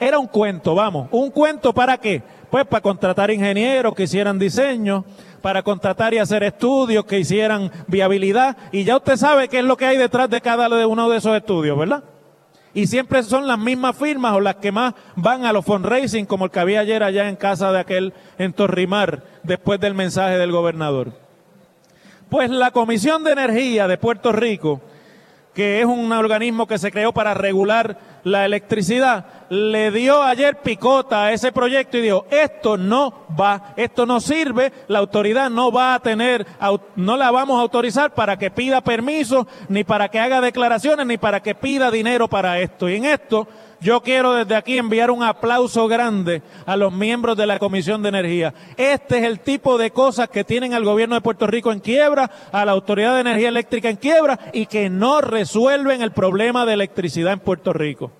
era 0.00 0.18
un 0.18 0.26
cuento, 0.26 0.74
vamos, 0.74 1.08
un 1.12 1.30
cuento 1.30 1.72
para 1.72 1.98
qué? 1.98 2.22
Pues 2.50 2.66
para 2.66 2.80
contratar 2.80 3.30
ingenieros 3.30 3.94
que 3.94 4.04
hicieran 4.04 4.38
diseño, 4.38 5.04
para 5.46 5.62
contratar 5.62 6.12
y 6.12 6.18
hacer 6.18 6.42
estudios 6.42 7.04
que 7.04 7.20
hicieran 7.20 7.70
viabilidad. 7.86 8.56
Y 8.72 8.82
ya 8.82 8.96
usted 8.96 9.14
sabe 9.14 9.46
qué 9.46 9.60
es 9.60 9.64
lo 9.64 9.76
que 9.76 9.86
hay 9.86 9.96
detrás 9.96 10.28
de 10.28 10.40
cada 10.40 10.66
uno 10.88 11.08
de 11.08 11.18
esos 11.18 11.36
estudios, 11.36 11.78
¿verdad? 11.78 12.02
Y 12.74 12.88
siempre 12.88 13.22
son 13.22 13.46
las 13.46 13.56
mismas 13.56 13.96
firmas 13.96 14.32
o 14.32 14.40
las 14.40 14.56
que 14.56 14.72
más 14.72 14.94
van 15.14 15.46
a 15.46 15.52
los 15.52 15.64
fundraising, 15.64 16.26
como 16.26 16.46
el 16.46 16.50
que 16.50 16.58
había 16.58 16.80
ayer 16.80 17.00
allá 17.04 17.28
en 17.28 17.36
casa 17.36 17.70
de 17.70 17.78
aquel 17.78 18.12
en 18.38 18.54
Torrimar, 18.54 19.22
después 19.44 19.78
del 19.78 19.94
mensaje 19.94 20.36
del 20.36 20.50
gobernador. 20.50 21.12
Pues 22.28 22.50
la 22.50 22.72
Comisión 22.72 23.22
de 23.22 23.30
Energía 23.30 23.86
de 23.86 23.98
Puerto 23.98 24.32
Rico, 24.32 24.80
que 25.56 25.80
es 25.80 25.86
un 25.86 26.12
organismo 26.12 26.66
que 26.66 26.76
se 26.76 26.92
creó 26.92 27.14
para 27.14 27.32
regular 27.32 27.96
la 28.24 28.44
electricidad, 28.44 29.24
le 29.48 29.90
dio 29.90 30.22
ayer 30.22 30.60
picota 30.60 31.24
a 31.24 31.32
ese 31.32 31.50
proyecto 31.50 31.96
y 31.96 32.02
dijo, 32.02 32.26
esto 32.30 32.76
no 32.76 33.24
va, 33.40 33.72
esto 33.74 34.04
no 34.04 34.20
sirve, 34.20 34.70
la 34.86 34.98
autoridad 34.98 35.48
no 35.48 35.72
va 35.72 35.94
a 35.94 36.00
tener, 36.00 36.46
no 36.96 37.16
la 37.16 37.30
vamos 37.30 37.56
a 37.56 37.62
autorizar 37.62 38.12
para 38.12 38.36
que 38.36 38.50
pida 38.50 38.82
permiso, 38.82 39.46
ni 39.70 39.82
para 39.82 40.10
que 40.10 40.20
haga 40.20 40.42
declaraciones, 40.42 41.06
ni 41.06 41.16
para 41.16 41.40
que 41.40 41.54
pida 41.54 41.90
dinero 41.90 42.28
para 42.28 42.60
esto. 42.60 42.90
Y 42.90 42.96
en 42.96 43.06
esto 43.06 43.48
yo 43.80 44.00
quiero 44.02 44.34
desde 44.34 44.54
aquí 44.54 44.78
enviar 44.78 45.10
un 45.10 45.22
aplauso 45.22 45.86
grande 45.88 46.42
a 46.64 46.76
los 46.76 46.92
miembros 46.92 47.36
de 47.36 47.46
la 47.46 47.58
Comisión 47.58 48.02
de 48.02 48.08
Energía. 48.08 48.54
Este 48.76 49.18
es 49.18 49.24
el 49.24 49.40
tipo 49.40 49.78
de 49.78 49.90
cosas 49.90 50.28
que 50.28 50.44
tienen 50.44 50.74
al 50.74 50.84
gobierno 50.84 51.14
de 51.14 51.20
Puerto 51.20 51.46
Rico 51.46 51.72
en 51.72 51.80
quiebra, 51.80 52.30
a 52.52 52.64
la 52.64 52.72
Autoridad 52.72 53.14
de 53.14 53.20
Energía 53.20 53.48
Eléctrica 53.48 53.88
en 53.88 53.96
quiebra 53.96 54.38
y 54.52 54.66
que 54.66 54.88
no 54.90 55.20
resuelven 55.20 56.02
el 56.02 56.12
problema 56.12 56.64
de 56.64 56.74
electricidad 56.74 57.32
en 57.32 57.40
Puerto 57.40 57.72
Rico. 57.72 58.10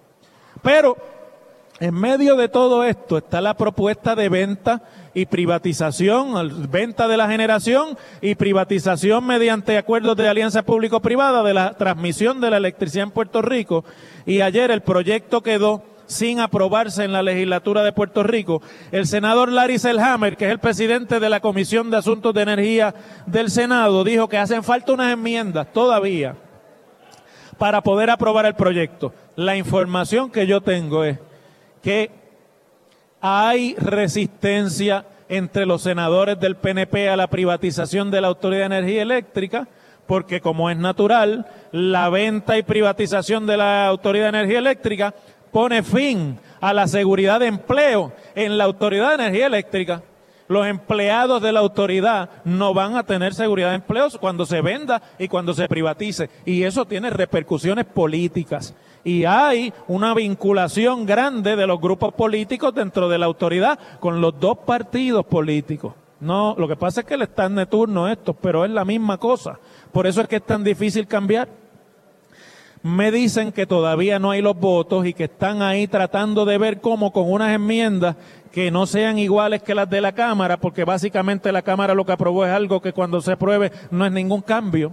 Pero 0.63 0.97
en 1.79 1.95
medio 1.95 2.37
de 2.37 2.49
todo 2.49 2.85
esto 2.85 3.19
está 3.19 3.41
la 3.41 3.55
propuesta 3.55 4.15
de 4.15 4.29
venta 4.29 4.83
y 5.13 5.27
privatización, 5.27 6.71
venta 6.71 7.07
de 7.07 7.17
la 7.17 7.29
generación 7.29 7.99
y 8.21 8.35
privatización 8.35 9.27
mediante 9.27 9.77
acuerdos 9.77 10.17
de 10.17 10.29
alianza 10.29 10.63
público-privada 10.63 11.43
de 11.43 11.55
la 11.55 11.75
transmisión 11.75 12.41
de 12.41 12.51
la 12.51 12.57
electricidad 12.57 13.05
en 13.05 13.11
Puerto 13.11 13.43
Rico. 13.43 13.85
Y 14.25 14.41
ayer 14.41 14.71
el 14.71 14.83
proyecto 14.83 15.43
quedó 15.43 15.83
sin 16.07 16.41
aprobarse 16.41 17.05
en 17.05 17.13
la 17.13 17.23
legislatura 17.23 17.83
de 17.83 17.93
Puerto 17.93 18.23
Rico. 18.23 18.63
El 18.93 19.07
senador 19.07 19.51
Larry 19.51 19.79
Selhammer, 19.79 20.37
que 20.37 20.47
es 20.47 20.53
el 20.53 20.61
presidente 20.61 21.21
de 21.21 21.29
la 21.29 21.41
Comisión 21.41 21.91
de 21.91 21.99
Asuntos 21.99 22.33
de 22.33 22.43
Energía 22.43 22.95
del 23.27 23.51
Senado, 23.51 24.05
dijo 24.05 24.29
que 24.29 24.39
hacen 24.39 24.63
falta 24.63 24.93
unas 24.93 25.13
enmiendas 25.13 25.73
todavía 25.73 26.37
para 27.59 27.83
poder 27.83 28.09
aprobar 28.11 28.47
el 28.47 28.55
proyecto. 28.55 29.13
La 29.35 29.57
información 29.57 30.31
que 30.31 30.47
yo 30.47 30.61
tengo 30.61 31.05
es 31.05 31.19
que 31.87 32.11
hay 33.21 33.77
resistencia 33.77 35.07
entre 35.29 35.67
los 35.67 35.83
senadores 35.83 36.41
del 36.41 36.57
PNP 36.57 37.09
a 37.09 37.17
la 37.17 37.29
privatización 37.29 38.11
de 38.11 38.21
la 38.21 38.27
Autoridad 38.27 38.69
de 38.69 38.79
Energía 38.79 39.03
Eléctrica, 39.03 39.69
porque 40.09 40.41
como 40.41 40.69
es 40.69 40.77
natural, 40.77 41.47
la 41.71 42.09
venta 42.09 42.59
y 42.59 42.65
privatización 42.65 43.47
de 43.47 43.57
la 43.59 43.87
Autoridad 43.87 44.33
de 44.33 44.39
Energía 44.41 44.59
Eléctrica 44.59 45.15
pone 45.53 45.85
fin 45.85 46.41
a 46.61 46.73
la 46.73 46.89
seguridad 46.89 47.39
de 47.39 47.47
empleo 47.47 48.13
en 48.35 48.59
la 48.59 48.65
Autoridad 48.65 49.11
de 49.11 49.27
Energía 49.27 49.47
Eléctrica. 49.47 50.03
Los 50.49 50.67
empleados 50.67 51.43
de 51.43 51.53
la 51.53 51.61
autoridad 51.61 52.31
no 52.45 52.73
van 52.73 52.97
a 52.97 53.05
tener 53.05 53.35
seguridad 53.35 53.71
de 53.71 53.77
empleo 53.77 54.09
cuando 54.21 54.47
se 54.47 54.61
venda 54.61 55.03
y 55.19 55.29
cuando 55.29 55.55
se 55.55 55.69
privatice. 55.69 56.31
Y 56.45 56.63
eso 56.63 56.85
tiene 56.85 57.11
repercusiones 57.11 57.85
políticas 57.85 58.75
y 59.07 59.25
hay 59.25 59.73
una 59.87 60.15
vinculación 60.15 61.07
grande 61.07 61.55
de 61.55 61.69
los 61.69 61.81
grupos 61.81 62.13
políticos 62.15 62.75
dentro 62.75 63.09
de 63.09 63.19
la 63.19 63.27
autoridad 63.27 63.79
con 64.01 64.21
los 64.21 64.39
dos 64.41 64.59
partidos 64.59 65.25
políticos. 65.25 65.95
No, 66.19 66.57
lo 66.59 66.67
que 66.67 66.75
pasa 66.75 67.03
es 67.03 67.07
que 67.07 67.17
le 67.17 67.25
están 67.25 67.55
de 67.55 67.67
turno 67.67 68.09
estos, 68.09 68.35
pero 68.41 68.65
es 68.65 68.71
la 68.73 68.85
misma 68.85 69.17
cosa. 69.19 69.61
Por 69.93 70.09
eso 70.09 70.23
es 70.23 70.27
que 70.27 70.37
es 70.37 70.45
tan 70.45 70.65
difícil 70.65 71.07
cambiar. 71.07 71.49
Me 72.83 73.13
dicen 73.13 73.53
que 73.53 73.65
todavía 73.65 74.19
no 74.19 74.33
hay 74.33 74.43
los 74.43 74.59
votos 74.59 75.07
y 75.07 75.15
que 75.15 75.25
están 75.25 75.63
ahí 75.63 75.87
tratando 75.87 76.45
de 76.45 76.59
ver 76.59 76.81
cómo 76.81 77.13
con 77.13 77.31
unas 77.31 77.55
enmiendas 77.55 78.17
que 78.57 78.71
no 78.71 78.87
sean 78.87 79.19
iguales 79.19 79.63
que 79.63 79.75
las 79.75 79.91
de 79.91 80.01
la 80.01 80.13
Cámara, 80.13 80.57
porque 80.57 80.85
básicamente 80.85 81.53
la 81.53 81.61
Cámara 81.61 81.93
lo 81.93 82.07
que 82.07 82.13
aprobó 82.13 82.47
es 82.47 82.53
algo 82.53 82.81
que 82.81 82.95
cuando 82.95 83.21
se 83.21 83.33
apruebe 83.33 83.71
no 83.91 84.07
es 84.07 84.13
ningún 84.13 84.41
cambio, 84.41 84.93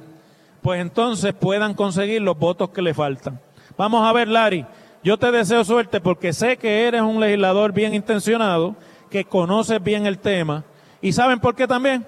pues 0.61 0.81
entonces 0.81 1.33
puedan 1.33 1.73
conseguir 1.73 2.21
los 2.21 2.37
votos 2.37 2.71
que 2.71 2.81
le 2.81 2.93
faltan. 2.93 3.39
Vamos 3.77 4.05
a 4.05 4.11
ver, 4.11 4.27
Larry, 4.27 4.65
yo 5.01 5.17
te 5.17 5.31
deseo 5.31 5.63
suerte 5.63 6.01
porque 6.01 6.33
sé 6.33 6.57
que 6.57 6.85
eres 6.89 7.03
un 7.03 7.21
legislador 7.21 7.71
bien 7.71 7.93
intencionado, 7.93 8.75
que 9.09 9.23
conoces 9.23 9.81
bien 9.81 10.07
el 10.07 10.19
tema. 10.19 10.65
¿Y 11.01 11.13
saben 11.13 11.39
por 11.39 11.55
qué 11.55 11.65
también? 11.65 12.05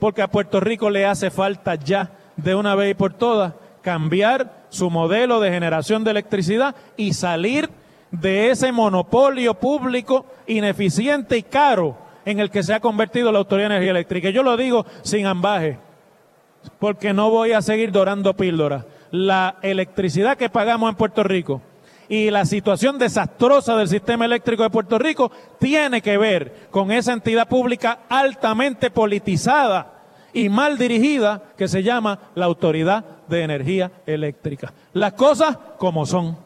Porque 0.00 0.22
a 0.22 0.28
Puerto 0.28 0.58
Rico 0.58 0.90
le 0.90 1.06
hace 1.06 1.30
falta 1.30 1.76
ya, 1.76 2.10
de 2.34 2.56
una 2.56 2.74
vez 2.74 2.90
y 2.90 2.94
por 2.94 3.12
todas, 3.12 3.52
cambiar 3.80 4.66
su 4.70 4.90
modelo 4.90 5.38
de 5.38 5.52
generación 5.52 6.02
de 6.02 6.10
electricidad 6.10 6.74
y 6.96 7.12
salir 7.12 7.70
de 8.10 8.50
ese 8.50 8.72
monopolio 8.72 9.54
público 9.54 10.26
ineficiente 10.46 11.36
y 11.36 11.42
caro 11.42 11.96
en 12.24 12.40
el 12.40 12.50
que 12.50 12.62
se 12.62 12.74
ha 12.74 12.80
convertido 12.80 13.30
la 13.32 13.38
Autoridad 13.38 13.68
de 13.68 13.74
Energía 13.76 13.90
Eléctrica. 13.92 14.30
Yo 14.30 14.42
lo 14.42 14.56
digo 14.56 14.86
sin 15.02 15.26
ambaje, 15.26 15.78
porque 16.78 17.12
no 17.12 17.30
voy 17.30 17.52
a 17.52 17.62
seguir 17.62 17.92
dorando 17.92 18.34
píldoras 18.34 18.84
la 19.10 19.56
electricidad 19.62 20.36
que 20.36 20.50
pagamos 20.50 20.90
en 20.90 20.96
Puerto 20.96 21.22
Rico 21.22 21.62
y 22.08 22.30
la 22.30 22.44
situación 22.44 22.98
desastrosa 22.98 23.76
del 23.76 23.88
sistema 23.88 24.24
eléctrico 24.24 24.62
de 24.62 24.70
Puerto 24.70 24.98
Rico 24.98 25.30
tiene 25.58 26.00
que 26.00 26.18
ver 26.18 26.68
con 26.70 26.92
esa 26.92 27.12
entidad 27.12 27.48
pública 27.48 28.00
altamente 28.08 28.90
politizada 28.90 29.92
y 30.32 30.48
mal 30.48 30.78
dirigida 30.78 31.42
que 31.56 31.68
se 31.68 31.82
llama 31.82 32.18
la 32.34 32.44
Autoridad 32.44 33.04
de 33.26 33.42
Energía 33.42 33.90
Eléctrica. 34.06 34.72
Las 34.92 35.14
cosas 35.14 35.56
como 35.78 36.06
son. 36.06 36.45